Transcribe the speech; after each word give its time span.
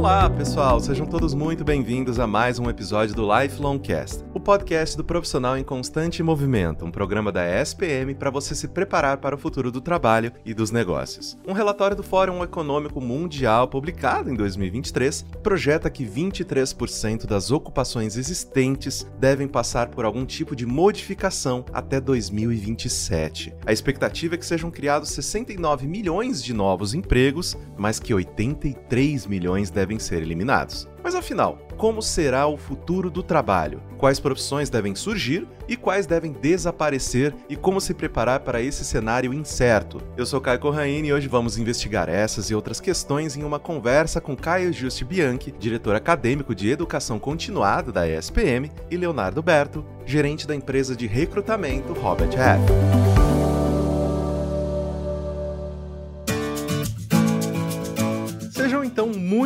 Olá, 0.00 0.30
pessoal, 0.30 0.80
sejam 0.80 1.04
todos 1.04 1.34
muito 1.34 1.62
bem-vindos 1.62 2.18
a 2.18 2.26
mais 2.26 2.58
um 2.58 2.70
episódio 2.70 3.14
do 3.14 3.22
Lifelong 3.22 3.78
Cast, 3.78 4.24
o 4.32 4.40
podcast 4.40 4.96
do 4.96 5.04
profissional 5.04 5.58
em 5.58 5.62
constante 5.62 6.22
movimento, 6.22 6.86
um 6.86 6.90
programa 6.90 7.30
da 7.30 7.44
ESPM 7.44 8.14
para 8.14 8.30
você 8.30 8.54
se 8.54 8.66
preparar 8.66 9.18
para 9.18 9.34
o 9.34 9.38
futuro 9.38 9.70
do 9.70 9.78
trabalho 9.78 10.32
e 10.42 10.54
dos 10.54 10.70
negócios. 10.70 11.38
Um 11.46 11.52
relatório 11.52 11.94
do 11.94 12.02
Fórum 12.02 12.42
Econômico 12.42 12.98
Mundial, 12.98 13.68
publicado 13.68 14.30
em 14.30 14.34
2023, 14.34 15.22
projeta 15.42 15.90
que 15.90 16.06
23% 16.06 17.26
das 17.26 17.50
ocupações 17.50 18.16
existentes 18.16 19.06
devem 19.18 19.46
passar 19.46 19.88
por 19.88 20.06
algum 20.06 20.24
tipo 20.24 20.56
de 20.56 20.64
modificação 20.64 21.62
até 21.74 22.00
2027. 22.00 23.52
A 23.66 23.70
expectativa 23.70 24.34
é 24.34 24.38
que 24.38 24.46
sejam 24.46 24.70
criados 24.70 25.10
69 25.10 25.86
milhões 25.86 26.42
de 26.42 26.54
novos 26.54 26.94
empregos, 26.94 27.54
mas 27.76 28.00
que 28.00 28.14
83 28.14 29.26
milhões 29.26 29.70
devem 29.70 29.89
devem 29.90 29.98
ser 29.98 30.22
eliminados. 30.22 30.88
Mas 31.02 31.14
afinal, 31.14 31.58
como 31.76 32.00
será 32.00 32.46
o 32.46 32.56
futuro 32.56 33.10
do 33.10 33.22
trabalho? 33.22 33.82
Quais 33.98 34.20
profissões 34.20 34.70
devem 34.70 34.94
surgir 34.94 35.48
e 35.66 35.76
quais 35.76 36.06
devem 36.06 36.32
desaparecer 36.32 37.34
e 37.48 37.56
como 37.56 37.80
se 37.80 37.94
preparar 37.94 38.40
para 38.40 38.60
esse 38.60 38.84
cenário 38.84 39.34
incerto? 39.34 40.00
Eu 40.16 40.26
sou 40.26 40.40
Caio 40.40 40.60
Corraine 40.60 41.08
e 41.08 41.12
hoje 41.12 41.26
vamos 41.26 41.58
investigar 41.58 42.08
essas 42.08 42.50
e 42.50 42.54
outras 42.54 42.80
questões 42.80 43.36
em 43.36 43.42
uma 43.42 43.58
conversa 43.58 44.20
com 44.20 44.36
Caio 44.36 44.72
Juste 44.72 45.04
Bianchi, 45.04 45.52
diretor 45.58 45.96
acadêmico 45.96 46.54
de 46.54 46.70
educação 46.70 47.18
continuada 47.18 47.90
da 47.90 48.06
ESPM, 48.06 48.70
e 48.90 48.96
Leonardo 48.96 49.42
Berto, 49.42 49.84
gerente 50.06 50.46
da 50.46 50.54
empresa 50.54 50.94
de 50.94 51.06
recrutamento 51.06 51.92
Robert 51.94 52.30
Half. 52.38 53.19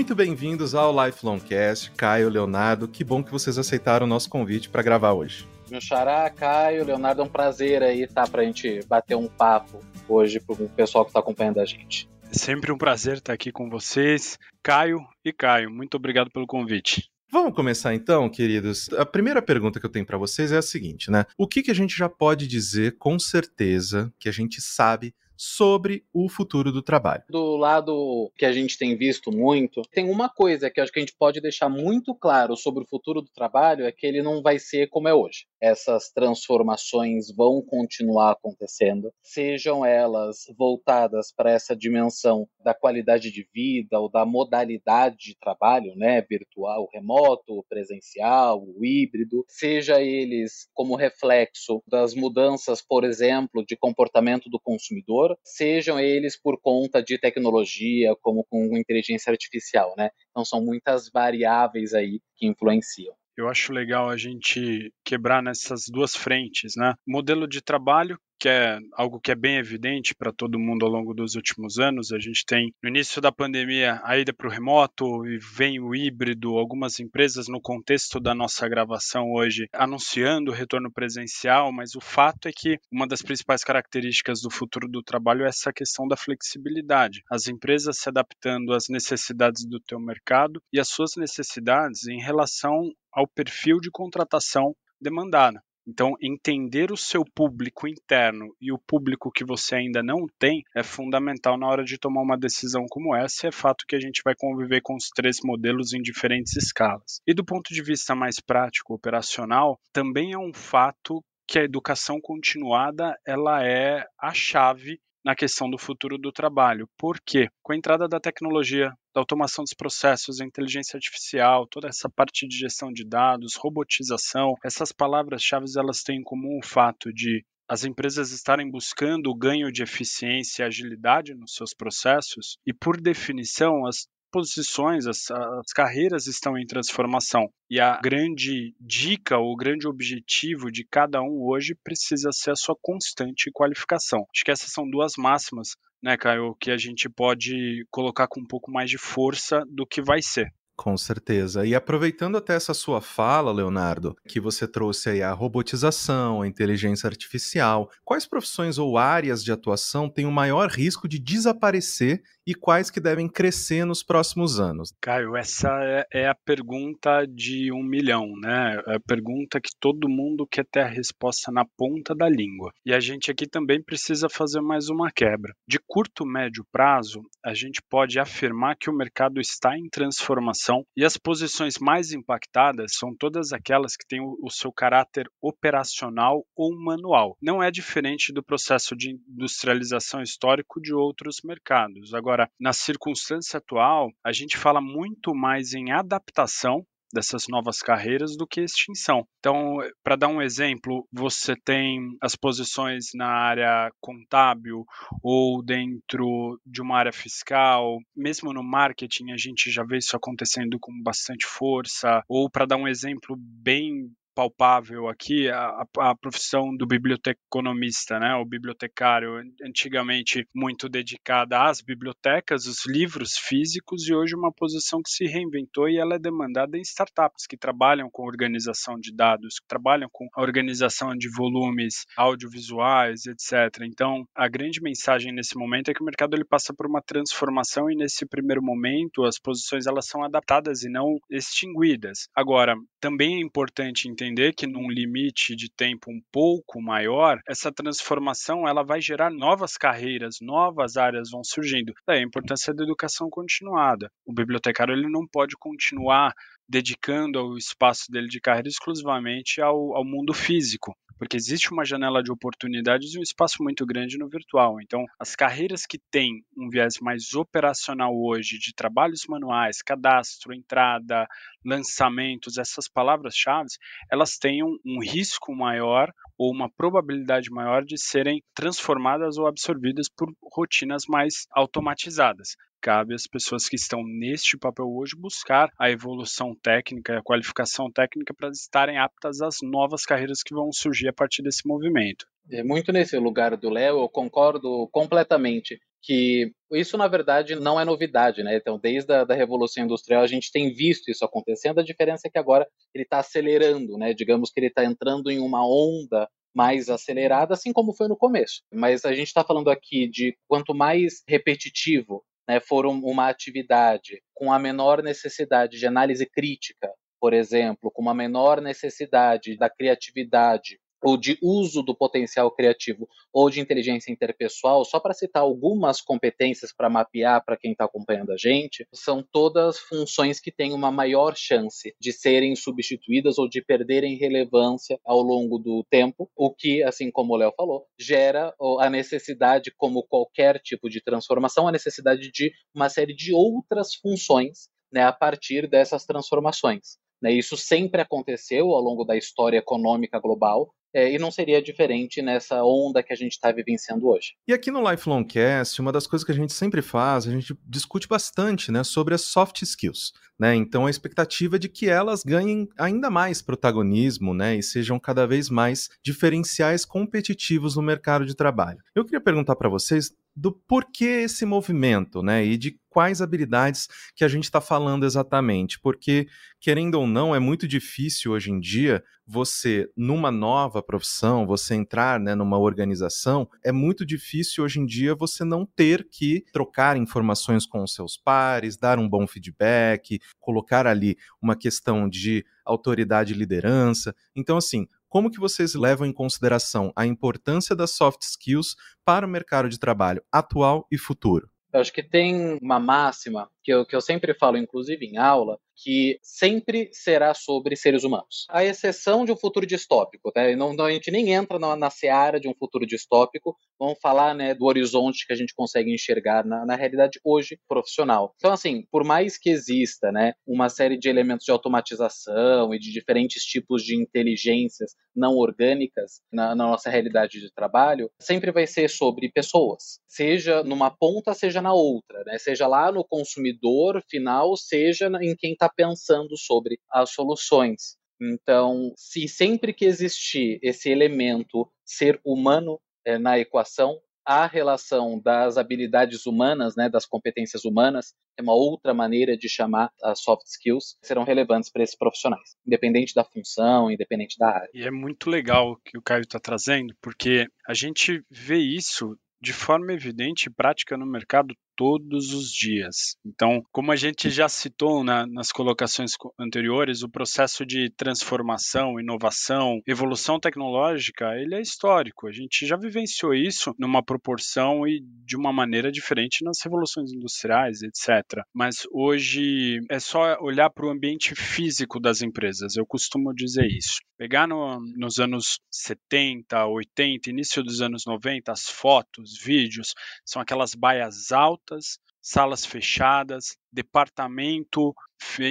Muito 0.04 0.14
bem-vindos 0.14 0.74
ao 0.74 0.92
Lifelong 0.92 1.40
Cast. 1.40 1.90
Caio, 1.92 2.28
Leonardo, 2.28 2.86
que 2.86 3.02
bom 3.02 3.24
que 3.24 3.32
vocês 3.32 3.56
aceitaram 3.56 4.04
o 4.04 4.06
nosso 4.06 4.28
convite 4.28 4.68
para 4.68 4.82
gravar 4.82 5.14
hoje. 5.14 5.48
Meu 5.70 5.80
xará, 5.80 6.28
Caio, 6.28 6.84
Leonardo, 6.84 7.22
é 7.22 7.24
um 7.24 7.28
prazer 7.28 7.82
aí, 7.82 8.06
tá? 8.06 8.26
Pra 8.26 8.44
gente 8.44 8.84
bater 8.86 9.16
um 9.16 9.26
papo 9.26 9.80
hoje 10.06 10.40
pro 10.40 10.68
pessoal 10.68 11.06
que 11.06 11.08
está 11.08 11.20
acompanhando 11.20 11.58
a 11.58 11.64
gente. 11.64 12.06
É 12.30 12.34
sempre 12.34 12.70
um 12.70 12.76
prazer 12.76 13.16
estar 13.16 13.32
aqui 13.32 13.50
com 13.50 13.70
vocês. 13.70 14.38
Caio 14.62 15.00
e 15.24 15.32
Caio, 15.32 15.70
muito 15.70 15.96
obrigado 15.96 16.30
pelo 16.30 16.46
convite. 16.46 17.10
Vamos 17.32 17.54
começar 17.54 17.94
então, 17.94 18.28
queridos. 18.28 18.90
A 18.98 19.06
primeira 19.06 19.40
pergunta 19.40 19.80
que 19.80 19.86
eu 19.86 19.90
tenho 19.90 20.04
para 20.04 20.18
vocês 20.18 20.52
é 20.52 20.58
a 20.58 20.62
seguinte, 20.62 21.10
né? 21.10 21.24
O 21.38 21.48
que, 21.48 21.62
que 21.62 21.70
a 21.70 21.74
gente 21.74 21.96
já 21.96 22.10
pode 22.10 22.46
dizer 22.46 22.98
com 22.98 23.18
certeza 23.18 24.12
que 24.18 24.28
a 24.28 24.32
gente 24.32 24.60
sabe 24.60 25.14
sobre 25.36 26.04
o 26.12 26.28
futuro 26.28 26.70
do 26.70 26.82
trabalho. 26.82 27.22
Do 27.28 27.56
lado 27.56 28.30
que 28.36 28.44
a 28.44 28.52
gente 28.52 28.78
tem 28.78 28.96
visto 28.96 29.30
muito, 29.32 29.82
tem 29.92 30.08
uma 30.08 30.28
coisa 30.28 30.70
que 30.70 30.80
acho 30.80 30.92
que 30.92 30.98
a 30.98 31.02
gente 31.02 31.16
pode 31.18 31.40
deixar 31.40 31.68
muito 31.68 32.14
claro 32.14 32.56
sobre 32.56 32.84
o 32.84 32.86
futuro 32.86 33.20
do 33.20 33.30
trabalho 33.30 33.84
é 33.84 33.92
que 33.92 34.06
ele 34.06 34.22
não 34.22 34.42
vai 34.42 34.58
ser 34.58 34.88
como 34.88 35.08
é 35.08 35.14
hoje. 35.14 35.46
Essas 35.60 36.10
transformações 36.10 37.34
vão 37.34 37.62
continuar 37.62 38.32
acontecendo, 38.32 39.12
sejam 39.22 39.84
elas 39.84 40.44
voltadas 40.56 41.32
para 41.34 41.50
essa 41.50 41.74
dimensão 41.74 42.46
da 42.62 42.74
qualidade 42.74 43.30
de 43.30 43.48
vida 43.52 43.98
ou 43.98 44.10
da 44.10 44.24
modalidade 44.24 45.16
de 45.16 45.38
trabalho, 45.38 45.94
né, 45.96 46.20
virtual, 46.22 46.88
remoto, 46.92 47.64
presencial, 47.68 48.64
híbrido, 48.82 49.44
seja 49.48 50.00
eles 50.00 50.68
como 50.74 50.96
reflexo 50.96 51.82
das 51.86 52.14
mudanças, 52.14 52.82
por 52.82 53.04
exemplo, 53.04 53.64
de 53.66 53.76
comportamento 53.76 54.48
do 54.48 54.60
consumidor 54.60 55.23
sejam 55.42 55.98
eles 55.98 56.40
por 56.40 56.60
conta 56.60 57.02
de 57.02 57.18
tecnologia, 57.18 58.14
como 58.20 58.44
com 58.44 58.76
inteligência 58.76 59.30
artificial, 59.30 59.94
né? 59.96 60.10
Então 60.30 60.44
são 60.44 60.64
muitas 60.64 61.10
variáveis 61.10 61.94
aí 61.94 62.20
que 62.36 62.46
influenciam. 62.46 63.14
Eu 63.36 63.48
acho 63.48 63.72
legal 63.72 64.08
a 64.08 64.16
gente 64.16 64.92
quebrar 65.04 65.42
nessas 65.42 65.84
duas 65.88 66.14
frentes, 66.14 66.74
né? 66.76 66.94
Modelo 67.06 67.48
de 67.48 67.60
trabalho 67.60 68.18
que 68.38 68.48
é 68.48 68.78
algo 68.92 69.20
que 69.20 69.30
é 69.30 69.34
bem 69.34 69.56
evidente 69.56 70.14
para 70.14 70.32
todo 70.32 70.58
mundo 70.58 70.84
ao 70.84 70.92
longo 70.92 71.14
dos 71.14 71.34
últimos 71.34 71.78
anos. 71.78 72.12
A 72.12 72.18
gente 72.18 72.44
tem, 72.46 72.72
no 72.82 72.88
início 72.88 73.20
da 73.20 73.32
pandemia, 73.32 74.00
a 74.04 74.18
ida 74.18 74.32
para 74.32 74.48
o 74.48 74.50
remoto 74.50 75.26
e 75.26 75.38
vem 75.38 75.80
o 75.80 75.94
híbrido, 75.94 76.56
algumas 76.58 77.00
empresas 77.00 77.48
no 77.48 77.60
contexto 77.60 78.20
da 78.20 78.34
nossa 78.34 78.68
gravação 78.68 79.32
hoje 79.32 79.68
anunciando 79.72 80.50
o 80.50 80.54
retorno 80.54 80.92
presencial, 80.92 81.72
mas 81.72 81.94
o 81.94 82.00
fato 82.00 82.48
é 82.48 82.52
que 82.54 82.78
uma 82.90 83.06
das 83.06 83.22
principais 83.22 83.64
características 83.64 84.40
do 84.40 84.50
futuro 84.50 84.88
do 84.88 85.02
trabalho 85.02 85.44
é 85.44 85.48
essa 85.48 85.72
questão 85.72 86.06
da 86.06 86.16
flexibilidade. 86.16 87.22
As 87.30 87.48
empresas 87.48 87.98
se 87.98 88.08
adaptando 88.08 88.72
às 88.72 88.88
necessidades 88.88 89.64
do 89.64 89.80
teu 89.80 89.98
mercado 89.98 90.60
e 90.72 90.80
às 90.80 90.88
suas 90.88 91.12
necessidades 91.16 92.06
em 92.06 92.20
relação 92.20 92.90
ao 93.12 93.26
perfil 93.26 93.78
de 93.80 93.90
contratação 93.90 94.74
demandada. 95.00 95.62
Então, 95.86 96.14
entender 96.20 96.90
o 96.90 96.96
seu 96.96 97.24
público 97.24 97.86
interno 97.86 98.54
e 98.60 98.72
o 98.72 98.78
público 98.78 99.30
que 99.30 99.44
você 99.44 99.76
ainda 99.76 100.02
não 100.02 100.26
tem 100.38 100.62
é 100.74 100.82
fundamental 100.82 101.58
na 101.58 101.66
hora 101.66 101.84
de 101.84 101.98
tomar 101.98 102.22
uma 102.22 102.38
decisão 102.38 102.86
como 102.88 103.14
essa. 103.14 103.46
E 103.46 103.48
é 103.48 103.52
fato 103.52 103.84
que 103.86 103.94
a 103.94 104.00
gente 104.00 104.22
vai 104.24 104.34
conviver 104.34 104.80
com 104.82 104.94
os 104.94 105.08
três 105.14 105.38
modelos 105.44 105.92
em 105.92 106.00
diferentes 106.00 106.56
escalas. 106.56 107.20
E 107.26 107.34
do 107.34 107.44
ponto 107.44 107.72
de 107.72 107.82
vista 107.82 108.14
mais 108.14 108.40
prático, 108.40 108.94
operacional, 108.94 109.78
também 109.92 110.32
é 110.32 110.38
um 110.38 110.52
fato 110.52 111.22
que 111.46 111.58
a 111.58 111.64
educação 111.64 112.18
continuada 112.20 113.14
ela 113.26 113.62
é 113.62 114.06
a 114.18 114.32
chave 114.32 114.98
na 115.24 115.34
questão 115.34 115.70
do 115.70 115.78
futuro 115.78 116.18
do 116.18 116.30
trabalho. 116.30 116.88
Por 116.98 117.18
quê? 117.24 117.48
Com 117.62 117.72
a 117.72 117.76
entrada 117.76 118.06
da 118.06 118.20
tecnologia, 118.20 118.90
da 119.14 119.20
automação 119.20 119.64
dos 119.64 119.72
processos, 119.72 120.40
a 120.40 120.44
inteligência 120.44 120.96
artificial, 120.96 121.66
toda 121.66 121.88
essa 121.88 122.10
parte 122.10 122.46
de 122.46 122.58
gestão 122.58 122.92
de 122.92 123.04
dados, 123.04 123.54
robotização, 123.56 124.54
essas 124.64 124.92
palavras-chave 124.92 125.64
elas 125.76 126.02
têm 126.02 126.18
em 126.18 126.22
comum 126.22 126.58
o 126.62 126.66
fato 126.66 127.12
de 127.12 127.44
as 127.66 127.84
empresas 127.84 128.30
estarem 128.30 128.70
buscando 128.70 129.30
o 129.30 129.34
ganho 129.34 129.72
de 129.72 129.82
eficiência 129.82 130.62
e 130.62 130.66
agilidade 130.66 131.34
nos 131.34 131.54
seus 131.54 131.72
processos 131.72 132.58
e, 132.66 132.74
por 132.74 133.00
definição, 133.00 133.86
as 133.86 134.06
posições, 134.34 135.06
as, 135.06 135.30
as 135.30 135.72
carreiras 135.72 136.26
estão 136.26 136.58
em 136.58 136.66
transformação. 136.66 137.48
E 137.70 137.78
a 137.78 138.00
grande 138.02 138.74
dica, 138.80 139.38
o 139.38 139.54
grande 139.54 139.86
objetivo 139.86 140.72
de 140.72 140.84
cada 140.84 141.22
um 141.22 141.40
hoje 141.40 141.76
precisa 141.84 142.30
ser 142.32 142.50
a 142.50 142.56
sua 142.56 142.74
constante 142.82 143.48
qualificação. 143.52 144.26
Acho 144.34 144.44
que 144.44 144.50
essas 144.50 144.72
são 144.72 144.90
duas 144.90 145.12
máximas, 145.16 145.76
né, 146.02 146.16
Caio, 146.16 146.56
que 146.58 146.72
a 146.72 146.76
gente 146.76 147.08
pode 147.08 147.86
colocar 147.92 148.26
com 148.26 148.40
um 148.40 148.46
pouco 148.46 148.72
mais 148.72 148.90
de 148.90 148.98
força 148.98 149.62
do 149.70 149.86
que 149.86 150.02
vai 150.02 150.20
ser. 150.20 150.52
Com 150.76 150.96
certeza. 150.96 151.64
E 151.64 151.72
aproveitando 151.72 152.36
até 152.36 152.54
essa 152.54 152.74
sua 152.74 153.00
fala, 153.00 153.52
Leonardo, 153.52 154.16
que 154.26 154.40
você 154.40 154.66
trouxe 154.66 155.08
aí 155.08 155.22
a 155.22 155.32
robotização, 155.32 156.42
a 156.42 156.48
inteligência 156.48 157.06
artificial, 157.06 157.88
quais 158.04 158.26
profissões 158.26 158.76
ou 158.76 158.98
áreas 158.98 159.44
de 159.44 159.52
atuação 159.52 160.10
têm 160.10 160.26
o 160.26 160.32
maior 160.32 160.68
risco 160.68 161.06
de 161.06 161.20
desaparecer 161.20 162.22
e 162.46 162.54
quais 162.54 162.90
que 162.90 163.00
devem 163.00 163.28
crescer 163.28 163.84
nos 163.84 164.02
próximos 164.02 164.60
anos? 164.60 164.92
Caio, 165.00 165.36
essa 165.36 165.68
é, 165.82 166.06
é 166.22 166.28
a 166.28 166.34
pergunta 166.34 167.26
de 167.26 167.72
um 167.72 167.82
milhão, 167.82 168.32
né? 168.40 168.82
É 168.86 168.96
a 168.96 169.00
pergunta 169.00 169.60
que 169.60 169.70
todo 169.80 170.08
mundo 170.08 170.46
quer 170.46 170.66
ter 170.66 170.80
a 170.80 170.88
resposta 170.88 171.50
na 171.50 171.64
ponta 171.64 172.14
da 172.14 172.28
língua. 172.28 172.72
E 172.84 172.92
a 172.92 173.00
gente 173.00 173.30
aqui 173.30 173.46
também 173.46 173.82
precisa 173.82 174.28
fazer 174.28 174.60
mais 174.60 174.88
uma 174.88 175.10
quebra. 175.10 175.54
De 175.66 175.78
curto, 175.86 176.26
médio 176.26 176.66
prazo, 176.70 177.22
a 177.44 177.54
gente 177.54 177.80
pode 177.88 178.18
afirmar 178.18 178.76
que 178.76 178.90
o 178.90 178.96
mercado 178.96 179.40
está 179.40 179.76
em 179.78 179.88
transformação 179.88 180.84
e 180.96 181.04
as 181.04 181.16
posições 181.16 181.78
mais 181.78 182.12
impactadas 182.12 182.92
são 182.94 183.14
todas 183.18 183.52
aquelas 183.52 183.96
que 183.96 184.06
têm 184.06 184.20
o, 184.20 184.50
seu 184.50 184.72
caráter 184.72 185.26
operacional 185.40 186.44
ou 186.56 186.74
manual. 186.76 187.36
Não 187.40 187.62
é 187.62 187.70
diferente 187.70 188.32
do 188.32 188.42
processo 188.42 188.94
de 188.94 189.12
industrialização 189.28 190.20
histórico 190.20 190.80
de 190.80 190.94
outros 190.94 191.38
mercados. 191.44 192.12
Agora, 192.14 192.33
Agora, 192.34 192.50
na 192.58 192.72
circunstância 192.72 193.58
atual, 193.58 194.10
a 194.24 194.32
gente 194.32 194.56
fala 194.56 194.80
muito 194.80 195.32
mais 195.32 195.72
em 195.72 195.92
adaptação 195.92 196.84
dessas 197.14 197.44
novas 197.48 197.78
carreiras 197.78 198.36
do 198.36 198.44
que 198.44 198.60
extinção. 198.60 199.24
Então, 199.38 199.78
para 200.02 200.16
dar 200.16 200.26
um 200.26 200.42
exemplo, 200.42 201.06
você 201.12 201.54
tem 201.54 202.00
as 202.20 202.34
posições 202.34 203.10
na 203.14 203.28
área 203.28 203.88
contábil 204.00 204.84
ou 205.22 205.62
dentro 205.62 206.60
de 206.66 206.82
uma 206.82 206.98
área 206.98 207.12
fiscal, 207.12 208.00
mesmo 208.16 208.52
no 208.52 208.64
marketing 208.64 209.30
a 209.30 209.36
gente 209.36 209.70
já 209.70 209.84
vê 209.84 209.98
isso 209.98 210.16
acontecendo 210.16 210.76
com 210.80 210.92
bastante 211.04 211.46
força, 211.46 212.20
ou 212.28 212.50
para 212.50 212.66
dar 212.66 212.78
um 212.78 212.88
exemplo 212.88 213.36
bem 213.38 214.10
palpável 214.34 215.08
aqui 215.08 215.48
a, 215.48 215.86
a, 215.98 216.14
profissão 216.16 216.76
do 216.76 216.86
biblioteconomista, 216.86 218.18
né, 218.18 218.34
o 218.34 218.44
bibliotecário, 218.44 219.36
antigamente 219.62 220.46
muito 220.54 220.88
dedicada 220.88 221.62
às 221.62 221.80
bibliotecas, 221.80 222.66
os 222.66 222.84
livros 222.86 223.38
físicos, 223.38 224.08
e 224.08 224.14
hoje 224.14 224.34
uma 224.34 224.52
posição 224.52 225.00
que 225.02 225.10
se 225.10 225.24
reinventou 225.24 225.88
e 225.88 225.98
ela 225.98 226.16
é 226.16 226.18
demandada 226.18 226.76
em 226.76 226.80
startups 226.80 227.46
que 227.46 227.56
trabalham 227.56 228.08
com 228.10 228.26
organização 228.26 228.98
de 228.98 229.14
dados, 229.14 229.60
que 229.60 229.66
trabalham 229.68 230.08
com 230.12 230.26
a 230.34 230.42
organização 230.42 231.14
de 231.14 231.28
volumes 231.30 232.04
audiovisuais, 232.16 233.26
etc. 233.26 233.82
Então, 233.82 234.26
a 234.34 234.48
grande 234.48 234.80
mensagem 234.82 235.32
nesse 235.32 235.56
momento 235.56 235.90
é 235.90 235.94
que 235.94 236.02
o 236.02 236.06
mercado 236.06 236.34
ele 236.34 236.44
passa 236.44 236.74
por 236.74 236.86
uma 236.86 237.00
transformação 237.00 237.90
e 237.90 237.94
nesse 237.96 238.26
primeiro 238.26 238.62
momento 238.62 239.24
as 239.24 239.38
posições 239.38 239.86
elas 239.86 240.06
são 240.06 240.24
adaptadas 240.24 240.82
e 240.82 240.88
não 240.88 241.18
extinguidas. 241.30 242.28
Agora, 242.34 242.74
também 243.00 243.36
é 243.36 243.40
importante 243.40 244.08
entender 244.08 244.23
que 244.56 244.66
num 244.66 244.88
limite 244.88 245.56
de 245.56 245.68
tempo 245.68 246.10
um 246.10 246.20
pouco 246.30 246.80
maior, 246.80 247.40
essa 247.48 247.72
transformação 247.72 248.66
ela 248.66 248.82
vai 248.82 249.00
gerar 249.00 249.30
novas 249.30 249.76
carreiras, 249.76 250.36
novas 250.40 250.96
áreas 250.96 251.30
vão 251.30 251.42
surgindo. 251.42 251.92
Daí 252.06 252.20
a 252.20 252.22
importância 252.22 252.72
da 252.72 252.84
educação 252.84 253.28
continuada. 253.28 254.10
O 254.24 254.32
bibliotecário 254.32 254.94
ele 254.94 255.10
não 255.10 255.26
pode 255.26 255.56
continuar 255.56 256.32
dedicando 256.68 257.44
o 257.44 257.58
espaço 257.58 258.10
dele 258.10 258.28
de 258.28 258.40
carreira 258.40 258.68
exclusivamente 258.68 259.60
ao, 259.60 259.96
ao 259.96 260.04
mundo 260.04 260.32
físico 260.32 260.96
porque 261.18 261.36
existe 261.36 261.72
uma 261.72 261.84
janela 261.84 262.22
de 262.22 262.32
oportunidades 262.32 263.14
e 263.14 263.18
um 263.18 263.22
espaço 263.22 263.62
muito 263.62 263.84
grande 263.86 264.18
no 264.18 264.28
virtual. 264.28 264.80
Então, 264.80 265.04
as 265.18 265.34
carreiras 265.34 265.86
que 265.86 265.98
têm 266.10 266.42
um 266.56 266.68
viés 266.68 266.94
mais 267.00 267.34
operacional 267.34 268.12
hoje, 268.14 268.58
de 268.58 268.74
trabalhos 268.74 269.22
manuais, 269.28 269.82
cadastro, 269.82 270.54
entrada, 270.54 271.26
lançamentos, 271.64 272.58
essas 272.58 272.88
palavras-chave, 272.88 273.68
elas 274.10 274.36
têm 274.36 274.62
um, 274.62 275.00
risco 275.02 275.54
maior 275.54 276.10
ou 276.36 276.52
uma 276.52 276.70
probabilidade 276.70 277.50
maior 277.50 277.84
de 277.84 277.98
serem 277.98 278.42
transformadas 278.54 279.38
ou 279.38 279.46
absorvidas 279.46 280.08
por 280.08 280.32
rotinas 280.52 281.02
mais 281.08 281.46
automatizadas 281.52 282.56
cabe 282.84 283.14
às 283.14 283.26
pessoas 283.26 283.66
que 283.66 283.76
estão 283.76 284.02
neste 284.04 284.58
papel 284.58 284.84
hoje 284.86 285.16
buscar 285.16 285.70
a 285.80 285.90
evolução 285.90 286.54
técnica, 286.54 287.16
a 287.16 287.22
qualificação 287.22 287.90
técnica 287.90 288.34
para 288.34 288.50
estarem 288.50 288.98
aptas 288.98 289.40
às 289.40 289.56
novas 289.62 290.04
carreiras 290.04 290.42
que 290.42 290.54
vão 290.54 290.70
surgir 290.70 291.08
a 291.08 291.12
partir 291.12 291.42
desse 291.42 291.66
movimento. 291.66 292.26
É 292.50 292.62
muito 292.62 292.92
nesse 292.92 293.16
lugar 293.16 293.56
do 293.56 293.70
Léo, 293.70 294.02
eu 294.02 294.08
concordo 294.10 294.86
completamente 294.92 295.80
que 296.02 296.52
isso 296.72 296.98
na 296.98 297.08
verdade 297.08 297.54
não 297.54 297.80
é 297.80 297.86
novidade, 297.86 298.42
né? 298.42 298.54
Então, 298.54 298.78
desde 298.78 299.10
a 299.14 299.24
da 299.24 299.34
Revolução 299.34 299.82
Industrial 299.82 300.22
a 300.22 300.26
gente 300.26 300.52
tem 300.52 300.70
visto 300.74 301.10
isso 301.10 301.24
acontecendo. 301.24 301.80
A 301.80 301.84
diferença 301.84 302.28
é 302.28 302.30
que 302.30 302.38
agora 302.38 302.66
ele 302.94 303.04
está 303.04 303.20
acelerando, 303.20 303.96
né? 303.96 304.12
Digamos 304.12 304.50
que 304.50 304.60
ele 304.60 304.66
está 304.66 304.84
entrando 304.84 305.30
em 305.30 305.38
uma 305.38 305.66
onda 305.66 306.28
mais 306.54 306.90
acelerada, 306.90 307.54
assim 307.54 307.72
como 307.72 307.94
foi 307.94 308.08
no 308.08 308.16
começo. 308.16 308.60
Mas 308.70 309.06
a 309.06 309.14
gente 309.14 309.28
está 309.28 309.42
falando 309.42 309.70
aqui 309.70 310.06
de 310.06 310.36
quanto 310.46 310.74
mais 310.74 311.22
repetitivo 311.26 312.22
né, 312.48 312.60
for 312.60 312.86
um, 312.86 313.00
uma 313.04 313.28
atividade 313.28 314.22
com 314.34 314.52
a 314.52 314.58
menor 314.58 315.02
necessidade 315.02 315.78
de 315.78 315.86
análise 315.86 316.26
crítica, 316.26 316.90
por 317.20 317.32
exemplo, 317.32 317.90
com 317.90 318.02
uma 318.02 318.14
menor 318.14 318.60
necessidade 318.60 319.56
da 319.56 319.70
criatividade 319.70 320.78
ou 321.04 321.18
de 321.18 321.38
uso 321.42 321.82
do 321.82 321.94
potencial 321.94 322.50
criativo 322.50 323.06
ou 323.32 323.50
de 323.50 323.60
inteligência 323.60 324.10
interpessoal, 324.10 324.84
só 324.84 324.98
para 324.98 325.12
citar 325.12 325.42
algumas 325.42 326.00
competências 326.00 326.72
para 326.72 326.88
mapear 326.88 327.44
para 327.44 327.56
quem 327.56 327.72
está 327.72 327.84
acompanhando 327.84 328.32
a 328.32 328.36
gente, 328.36 328.88
são 328.92 329.22
todas 329.22 329.78
funções 329.78 330.40
que 330.40 330.50
têm 330.50 330.72
uma 330.72 330.90
maior 330.90 331.36
chance 331.36 331.94
de 332.00 332.12
serem 332.12 332.56
substituídas 332.56 333.38
ou 333.38 333.48
de 333.48 333.62
perderem 333.62 334.16
relevância 334.16 334.98
ao 335.04 335.20
longo 335.20 335.58
do 335.58 335.84
tempo, 335.90 336.30
o 336.34 336.52
que, 336.52 336.82
assim 336.82 337.10
como 337.10 337.34
o 337.34 337.36
Léo 337.36 337.52
falou, 337.56 337.86
gera 337.98 338.54
a 338.80 338.88
necessidade, 338.88 339.72
como 339.76 340.02
qualquer 340.02 340.58
tipo 340.60 340.88
de 340.88 341.02
transformação, 341.02 341.68
a 341.68 341.72
necessidade 341.72 342.30
de 342.30 342.52
uma 342.74 342.88
série 342.88 343.14
de 343.14 343.34
outras 343.34 343.94
funções 343.94 344.68
né, 344.92 345.02
a 345.02 345.12
partir 345.12 345.68
dessas 345.68 346.04
transformações. 346.06 346.98
Né, 347.24 347.32
isso 347.32 347.56
sempre 347.56 348.02
aconteceu 348.02 348.70
ao 348.70 348.82
longo 348.82 349.02
da 349.02 349.16
história 349.16 349.56
econômica 349.56 350.20
global, 350.20 350.74
é, 350.92 351.10
e 351.10 351.18
não 351.18 351.30
seria 351.30 351.60
diferente 351.60 352.20
nessa 352.20 352.62
onda 352.62 353.02
que 353.02 353.14
a 353.14 353.16
gente 353.16 353.32
está 353.32 353.50
vivenciando 353.50 354.06
hoje. 354.06 354.34
E 354.46 354.52
aqui 354.52 354.70
no 354.70 354.88
Lifelong 354.88 355.24
Cast, 355.24 355.80
uma 355.80 355.90
das 355.90 356.06
coisas 356.06 356.24
que 356.24 356.30
a 356.30 356.34
gente 356.34 356.52
sempre 356.52 356.82
faz, 356.82 357.26
a 357.26 357.32
gente 357.32 357.56
discute 357.66 358.06
bastante 358.06 358.70
né, 358.70 358.84
sobre 358.84 359.14
as 359.14 359.22
soft 359.22 359.62
skills. 359.62 360.12
Né? 360.38 360.54
Então 360.54 360.86
a 360.86 360.90
expectativa 360.90 361.56
é 361.56 361.58
de 361.58 361.68
que 361.68 361.88
elas 361.88 362.22
ganhem 362.22 362.68
ainda 362.78 363.08
mais 363.08 363.40
protagonismo 363.40 364.34
né, 364.34 364.56
e 364.56 364.62
sejam 364.62 365.00
cada 365.00 365.26
vez 365.26 365.48
mais 365.48 365.88
diferenciais 366.04 366.84
competitivos 366.84 367.74
no 367.74 367.82
mercado 367.82 368.26
de 368.26 368.36
trabalho. 368.36 368.78
Eu 368.94 369.04
queria 369.04 369.20
perguntar 369.20 369.56
para 369.56 369.68
vocês 369.68 370.12
do 370.36 370.52
porquê 370.52 371.22
esse 371.24 371.46
movimento, 371.46 372.22
né? 372.22 372.44
E 372.44 372.56
de 372.56 372.78
quais 372.88 373.20
habilidades 373.20 373.88
que 374.14 374.24
a 374.24 374.28
gente 374.28 374.44
está 374.44 374.60
falando 374.60 375.04
exatamente. 375.04 375.80
Porque, 375.80 376.28
querendo 376.60 376.94
ou 376.94 377.06
não, 377.06 377.34
é 377.34 377.38
muito 377.38 377.66
difícil 377.66 378.32
hoje 378.32 378.50
em 378.50 378.60
dia 378.60 379.02
você, 379.26 379.88
numa 379.96 380.30
nova 380.30 380.82
profissão, 380.82 381.46
você 381.46 381.74
entrar 381.74 382.20
né, 382.20 382.34
numa 382.34 382.58
organização, 382.58 383.48
é 383.64 383.72
muito 383.72 384.04
difícil 384.04 384.62
hoje 384.62 384.80
em 384.80 384.86
dia 384.86 385.14
você 385.14 385.44
não 385.44 385.64
ter 385.64 386.06
que 386.10 386.44
trocar 386.52 386.96
informações 386.96 387.66
com 387.66 387.82
os 387.82 387.94
seus 387.94 388.16
pares, 388.16 388.76
dar 388.76 388.98
um 388.98 389.08
bom 389.08 389.26
feedback, 389.26 390.20
colocar 390.38 390.86
ali 390.86 391.16
uma 391.40 391.56
questão 391.56 392.08
de 392.08 392.44
autoridade 392.64 393.32
e 393.32 393.36
liderança. 393.36 394.14
Então, 394.36 394.56
assim, 394.56 394.86
como 395.14 395.30
que 395.30 395.38
vocês 395.38 395.76
levam 395.76 396.08
em 396.08 396.12
consideração 396.12 396.92
a 396.96 397.06
importância 397.06 397.76
das 397.76 397.92
soft 397.92 398.22
skills 398.22 398.74
para 399.04 399.24
o 399.24 399.30
mercado 399.30 399.68
de 399.68 399.78
trabalho 399.78 400.20
atual 400.32 400.88
e 400.90 400.98
futuro? 400.98 401.48
Eu 401.72 401.80
acho 401.80 401.92
que 401.92 402.02
tem 402.02 402.58
uma 402.60 402.80
máxima 402.80 403.48
que 403.64 403.72
eu, 403.72 403.86
que 403.86 403.96
eu 403.96 404.00
sempre 404.00 404.34
falo, 404.34 404.58
inclusive 404.58 405.06
em 405.06 405.16
aula, 405.16 405.58
que 405.76 406.18
sempre 406.22 406.88
será 406.92 407.34
sobre 407.34 407.74
seres 407.74 408.04
humanos. 408.04 408.46
A 408.48 408.64
exceção 408.64 409.24
de 409.24 409.32
um 409.32 409.36
futuro 409.36 409.66
distópico, 409.66 410.30
né? 410.34 410.54
não, 410.54 410.72
não, 410.74 410.84
a 410.84 410.92
gente 410.92 411.10
nem 411.10 411.32
entra 411.32 411.58
na, 411.58 411.74
na 411.74 411.90
seara 411.90 412.38
de 412.38 412.48
um 412.48 412.54
futuro 412.54 412.86
distópico, 412.86 413.56
vamos 413.78 413.98
falar 414.00 414.34
né, 414.34 414.54
do 414.54 414.66
horizonte 414.66 415.26
que 415.26 415.32
a 415.32 415.36
gente 415.36 415.54
consegue 415.54 415.92
enxergar 415.92 416.44
na, 416.44 416.64
na 416.64 416.76
realidade 416.76 417.18
hoje 417.24 417.58
profissional. 417.66 418.34
Então, 418.36 418.52
assim, 418.52 418.84
por 418.90 419.02
mais 419.02 419.36
que 419.36 419.50
exista 419.50 420.12
né, 420.12 420.34
uma 420.46 420.68
série 420.68 420.98
de 420.98 421.08
elementos 421.08 421.44
de 421.44 421.52
automatização 421.52 422.72
e 422.74 422.78
de 422.78 422.92
diferentes 422.92 423.42
tipos 423.44 423.82
de 423.82 423.96
inteligências 423.96 424.92
não 425.14 425.36
orgânicas 425.36 426.20
na, 426.32 426.54
na 426.54 426.66
nossa 426.66 426.90
realidade 426.90 427.40
de 427.40 427.52
trabalho, 427.52 428.10
sempre 428.20 428.52
vai 428.52 428.66
ser 428.66 428.88
sobre 428.88 429.30
pessoas, 429.30 430.00
seja 430.08 430.62
numa 430.62 430.90
ponta, 430.90 431.34
seja 431.34 431.60
na 431.62 431.72
outra, 431.72 432.22
né? 432.24 432.38
seja 432.38 432.66
lá 432.66 432.90
no 432.92 433.04
consumidor 433.04 433.53
consumidor 433.54 434.02
final 434.08 434.56
seja 434.56 435.08
em 435.20 435.34
quem 435.36 435.52
está 435.52 435.68
pensando 435.68 436.36
sobre 436.36 436.78
as 436.90 437.10
soluções. 437.10 437.96
Então, 438.20 438.92
se 438.96 439.28
sempre 439.28 439.72
que 439.72 439.84
existir 439.84 440.58
esse 440.62 440.88
elemento 440.88 441.70
ser 441.84 442.20
humano 442.24 442.80
é, 443.04 443.18
na 443.18 443.38
equação, 443.38 443.98
a 444.26 444.46
relação 444.46 445.20
das 445.20 445.58
habilidades 445.58 446.24
humanas, 446.24 446.74
né, 446.76 446.88
das 446.88 447.04
competências 447.04 447.64
humanas, 447.64 448.14
é 448.38 448.42
uma 448.42 448.54
outra 448.54 448.94
maneira 448.94 449.36
de 449.36 449.48
chamar 449.48 449.90
as 450.02 450.22
soft 450.22 450.46
skills, 450.46 450.96
serão 451.02 451.24
relevantes 451.24 451.70
para 451.70 451.82
esses 451.82 451.96
profissionais, 451.96 452.56
independente 452.66 453.14
da 453.14 453.22
função, 453.22 453.90
independente 453.90 454.38
da 454.38 454.48
área. 454.48 454.70
E 454.72 454.82
é 454.82 454.90
muito 454.90 455.28
legal 455.28 455.76
que 455.84 455.98
o 455.98 456.02
Caio 456.02 456.22
está 456.22 456.40
trazendo, 456.40 456.94
porque 457.02 457.46
a 457.68 457.74
gente 457.74 458.24
vê 458.30 458.56
isso 458.56 459.14
de 459.42 459.52
forma 459.52 459.92
evidente 459.92 460.48
e 460.48 460.50
prática 460.50 460.96
no 460.96 461.04
mercado 461.04 461.54
todos 461.76 462.32
os 462.32 462.50
dias. 462.50 463.16
Então, 463.24 463.64
como 463.72 463.92
a 463.92 463.96
gente 463.96 464.30
já 464.30 464.48
citou 464.48 465.04
na, 465.04 465.26
nas 465.26 465.50
colocações 465.50 466.12
anteriores, 466.38 467.02
o 467.02 467.08
processo 467.08 467.64
de 467.64 467.90
transformação, 467.96 468.98
inovação, 469.00 469.80
evolução 469.86 470.38
tecnológica, 470.38 471.34
ele 471.36 471.54
é 471.54 471.60
histórico. 471.60 472.26
A 472.26 472.32
gente 472.32 472.66
já 472.66 472.76
vivenciou 472.76 473.34
isso 473.34 473.74
numa 473.78 474.02
proporção 474.02 474.86
e 474.86 475.00
de 475.24 475.36
uma 475.36 475.52
maneira 475.52 475.90
diferente 475.90 476.44
nas 476.44 476.58
revoluções 476.62 477.12
industriais, 477.12 477.82
etc. 477.82 478.42
Mas 478.52 478.86
hoje 478.92 479.80
é 479.90 479.98
só 479.98 480.38
olhar 480.40 480.70
para 480.70 480.86
o 480.86 480.90
ambiente 480.90 481.34
físico 481.34 482.00
das 482.00 482.22
empresas. 482.22 482.76
Eu 482.76 482.86
costumo 482.86 483.34
dizer 483.34 483.66
isso. 483.66 484.00
Pegar 484.16 484.46
no, 484.46 484.80
nos 484.96 485.18
anos 485.18 485.58
70, 485.70 486.66
80, 486.66 487.30
início 487.30 487.62
dos 487.62 487.82
anos 487.82 488.04
90, 488.06 488.52
as 488.52 488.68
fotos, 488.68 489.36
vídeos, 489.42 489.92
são 490.24 490.40
aquelas 490.40 490.74
baias 490.74 491.32
altas 491.32 491.63
altas, 491.64 491.98
salas 492.20 492.64
fechadas, 492.64 493.56
departamento 493.72 494.94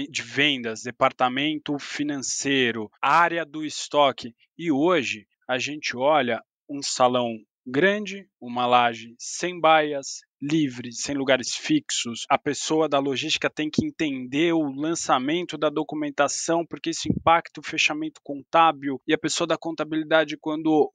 de 0.09 0.21
vendas, 0.21 0.83
departamento 0.83 1.77
financeiro, 1.79 2.89
área 3.01 3.43
do 3.43 3.65
estoque. 3.65 4.35
E 4.57 4.71
hoje 4.71 5.25
a 5.47 5.57
gente 5.57 5.97
olha 5.97 6.41
um 6.69 6.81
salão 6.81 7.35
grande, 7.65 8.27
uma 8.39 8.65
laje 8.65 9.15
sem 9.17 9.59
baias, 9.59 10.19
livre, 10.41 10.91
sem 10.91 11.15
lugares 11.15 11.55
fixos. 11.55 12.25
A 12.29 12.37
pessoa 12.37 12.89
da 12.89 12.99
logística 12.99 13.49
tem 13.49 13.69
que 13.69 13.85
entender 13.85 14.53
o 14.53 14.69
lançamento 14.69 15.57
da 15.57 15.69
documentação, 15.69 16.65
porque 16.65 16.89
isso 16.89 17.07
impacta 17.09 17.61
o 17.61 17.65
fechamento 17.65 18.19
contábil, 18.21 19.01
e 19.07 19.13
a 19.13 19.17
pessoa 19.17 19.47
da 19.47 19.57
contabilidade, 19.57 20.37
quando 20.37 20.91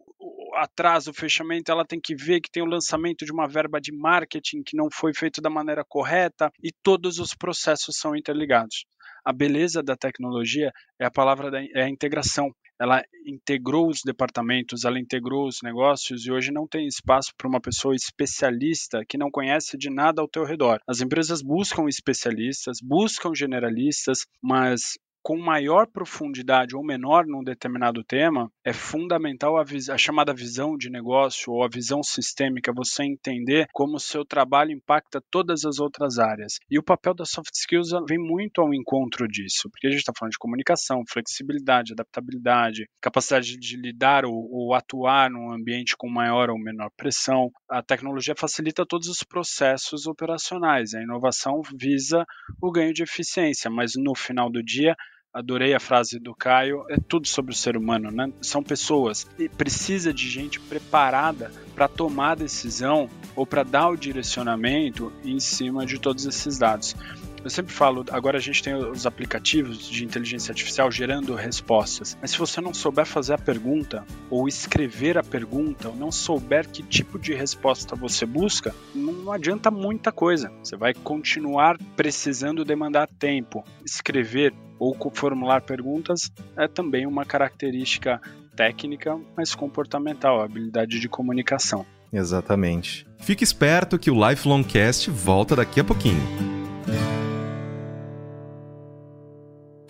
atrasa 0.59 1.11
o 1.11 1.15
fechamento, 1.15 1.71
ela 1.71 1.85
tem 1.85 2.01
que 2.01 2.15
ver 2.15 2.41
que 2.41 2.51
tem 2.51 2.63
o 2.63 2.67
lançamento 2.67 3.25
de 3.25 3.33
uma 3.33 3.49
verba 3.49 3.81
de 3.81 3.93
marketing 3.93 4.63
que 4.65 4.77
não 4.77 4.89
foi 4.91 5.15
feito 5.15 5.41
da 5.41 5.51
maneira 5.51 5.85
correta, 5.87 6.51
e 6.63 6.71
todos 6.83 7.19
os 7.19 7.35
processos 7.35 7.97
são 7.97 8.17
interligados. 8.17 8.85
A 9.25 9.33
beleza 9.33 9.83
da 9.83 9.97
tecnologia 9.97 10.73
é 11.01 11.05
a 11.05 11.11
palavra 11.11 11.51
da 11.51 11.63
é 11.63 11.83
a 11.83 11.89
integração 11.89 12.53
ela 12.81 13.03
integrou 13.27 13.89
os 13.89 14.03
departamentos, 14.05 14.85
ela 14.85 15.01
integrou 15.01 15.49
os 15.49 15.59
negócios 15.63 16.25
e 16.25 16.31
hoje 16.31 16.53
não 16.53 16.67
tem 16.67 16.87
espaço 16.87 17.33
para 17.37 17.49
uma 17.49 17.61
pessoa 17.61 17.95
especialista 17.95 19.05
que 19.07 19.19
não 19.19 19.31
conhece 19.31 19.77
de 19.77 19.91
nada 19.91 20.23
ao 20.23 20.29
teu 20.29 20.45
redor. 20.45 20.81
As 20.87 21.01
empresas 21.01 21.43
buscam 21.43 21.89
especialistas, 21.89 22.79
buscam 22.81 23.35
generalistas, 23.35 24.21
mas 24.41 24.97
com 25.29 25.37
maior 25.37 25.87
profundidade 25.87 26.75
ou 26.75 26.83
menor 26.83 27.27
num 27.27 27.45
determinado 27.45 28.03
tema, 28.03 28.51
é 28.65 28.73
fundamental 28.73 29.59
a, 29.59 29.63
a, 29.63 29.99
chamada 29.99 30.33
visão 30.33 30.75
de 30.75 30.89
negócio 30.89 31.53
ou 31.53 31.63
a 31.63 31.69
visão 31.69 32.03
sistêmica, 32.03 32.73
você 32.75 33.05
entender 33.05 33.69
como 33.75 33.97
o 33.97 34.01
seu 34.01 34.25
trabalho 34.25 34.71
impacta 34.71 35.23
todas 35.31 35.67
as 35.67 35.81
outras 35.81 36.19
áreas. 36.19 36.55
E 36.71 36.79
o 36.79 36.83
papel 36.83 37.13
das 37.13 37.29
soft 37.29 37.53
skills 37.55 37.91
vem 38.09 38.17
muito 38.17 38.63
ao 38.63 38.73
encontro 38.73 39.29
disso, 39.29 39.69
porque 39.71 39.87
a 39.87 39.91
gente 39.91 39.99
está 39.99 40.15
falando 40.19 40.33
de 40.33 40.39
comunicação, 40.39 41.05
flexibilidade, 41.07 41.93
adaptabilidade, 41.93 42.89
capacidade 42.99 43.59
de 43.59 43.77
lidar 43.77 44.25
ou, 44.25 44.49
ou 44.51 44.73
atuar 44.73 45.29
num 45.29 45.53
ambiente 45.53 45.95
com 45.95 46.09
maior 46.09 46.49
ou 46.49 46.59
menor 46.59 46.89
pressão. 46.97 47.51
A 47.69 47.83
tecnologia 47.83 48.35
facilita 48.35 48.87
todos 48.87 49.09
os 49.09 49.23
processos 49.23 50.07
operacionais, 50.07 50.95
a 50.95 51.03
inovação 51.03 51.61
visa 51.79 52.25
o 52.63 52.73
ganho 52.73 52.95
de 52.95 53.03
eficiência, 53.03 53.71
mas 53.71 53.93
no 53.95 54.15
final 54.15 54.51
do 54.51 54.63
dia, 54.63 54.97
adorei 55.33 55.75
a 55.75 55.81
frase 55.81 56.19
do 56.19 56.35
Caio, 56.35 56.85
é 56.89 56.97
tudo 56.97 57.27
sobre 57.27 57.53
o 57.53 57.57
ser 57.57 57.77
humano, 57.77 58.11
né? 58.11 58.33
São 58.41 58.63
pessoas 58.63 59.27
e 59.39 59.49
precisa 59.49 60.13
de 60.13 60.29
gente 60.29 60.59
preparada 60.61 61.51
para 61.75 61.89
tomar 61.89 62.37
decisão 62.37 63.09
ou 63.37 63.47
para 63.47 63.63
dar 63.63 63.89
o 63.89 63.97
direcionamento 63.97 65.13
em 65.25 65.39
cima 65.39 65.87
de 65.87 65.99
todos 65.99 66.27
esses 66.27 66.59
dados. 66.59 66.97
Eu 67.45 67.51
sempre 67.51 67.73
falo, 67.73 68.05
agora 68.11 68.37
a 68.37 68.41
gente 68.41 68.63
tem 68.63 68.75
os 68.75 69.07
aplicativos 69.07 69.89
de 69.89 70.05
inteligência 70.05 70.51
artificial 70.51 70.91
gerando 70.91 71.35
respostas, 71.35 72.19
mas 72.21 72.33
se 72.33 72.39
você 72.39 72.61
não 72.61 72.75
souber 72.75 73.07
fazer 73.07 73.35
a 73.35 73.39
pergunta, 73.39 74.05
ou 74.29 74.49
escrever 74.49 75.17
a 75.17 75.23
pergunta, 75.23 75.89
ou 75.89 75.97
não 75.97 76.11
souber 76.11 76.69
que 76.69 76.83
tipo 76.83 77.19
de 77.19 77.33
resposta 77.33 77.95
você 77.95 78.27
busca, 78.27 78.75
não 78.95 79.31
adianta 79.31 79.71
muita 79.71 80.11
coisa. 80.11 80.53
Você 80.63 80.77
vai 80.77 80.93
continuar 80.93 81.79
precisando 81.97 82.65
demandar 82.65 83.07
tempo. 83.07 83.65
Escrever 83.85 84.53
ou 84.79 84.97
formular 85.13 85.63
perguntas 85.63 86.31
é 86.57 86.69
também 86.69 87.07
uma 87.07 87.25
característica 87.25 88.21
técnica, 88.55 89.19
mas 89.37 89.55
comportamental, 89.55 90.41
a 90.41 90.45
habilidade 90.45 90.99
de 90.99 91.09
comunicação. 91.09 91.87
Exatamente. 92.13 93.07
Fique 93.19 93.45
esperto 93.45 93.99
que 93.99 94.11
o 94.11 94.29
Lifelong 94.29 94.65
Cast 94.65 95.11
volta 95.11 95.55
daqui 95.57 95.81
a 95.81 95.85
pouquinho. 95.85 96.23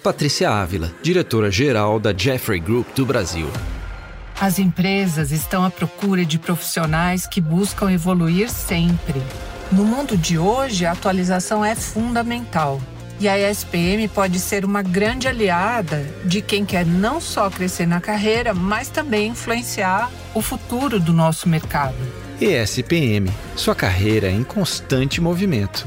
Patrícia 0.03 0.51
Ávila, 0.51 0.93
diretora-geral 1.03 1.99
da 1.99 2.17
Jeffrey 2.17 2.61
Group 2.61 2.87
do 2.95 3.05
Brasil. 3.05 3.47
As 4.41 4.59
empresas 4.59 5.33
estão 5.33 5.65
à 5.65 5.71
procura 5.71 6.25
de 6.25 6.39
profissionais 6.39 7.27
que 7.27 7.41
buscam 7.41 7.91
evoluir 7.91 8.49
sempre. 8.49 9.21
No 9.73 9.85
mundo 9.85 10.17
de 10.17 10.39
hoje, 10.39 10.87
a 10.87 10.93
atualização 10.93 11.65
é 11.65 11.75
fundamental. 11.75 12.81
E 13.21 13.29
a 13.29 13.51
ESPM 13.51 14.07
pode 14.07 14.39
ser 14.39 14.65
uma 14.65 14.81
grande 14.81 15.27
aliada 15.27 16.07
de 16.25 16.41
quem 16.41 16.65
quer 16.65 16.87
não 16.87 17.21
só 17.21 17.51
crescer 17.51 17.85
na 17.85 18.01
carreira, 18.01 18.55
mas 18.55 18.89
também 18.91 19.31
influenciar 19.31 20.09
o 20.33 20.41
futuro 20.41 21.01
do 21.01 21.13
nosso 21.13 21.49
mercado. 21.49 21.97
ESPM, 22.41 23.29
sua 23.57 23.75
carreira 23.75 24.31
em 24.31 24.45
constante 24.45 25.21
movimento. 25.21 25.85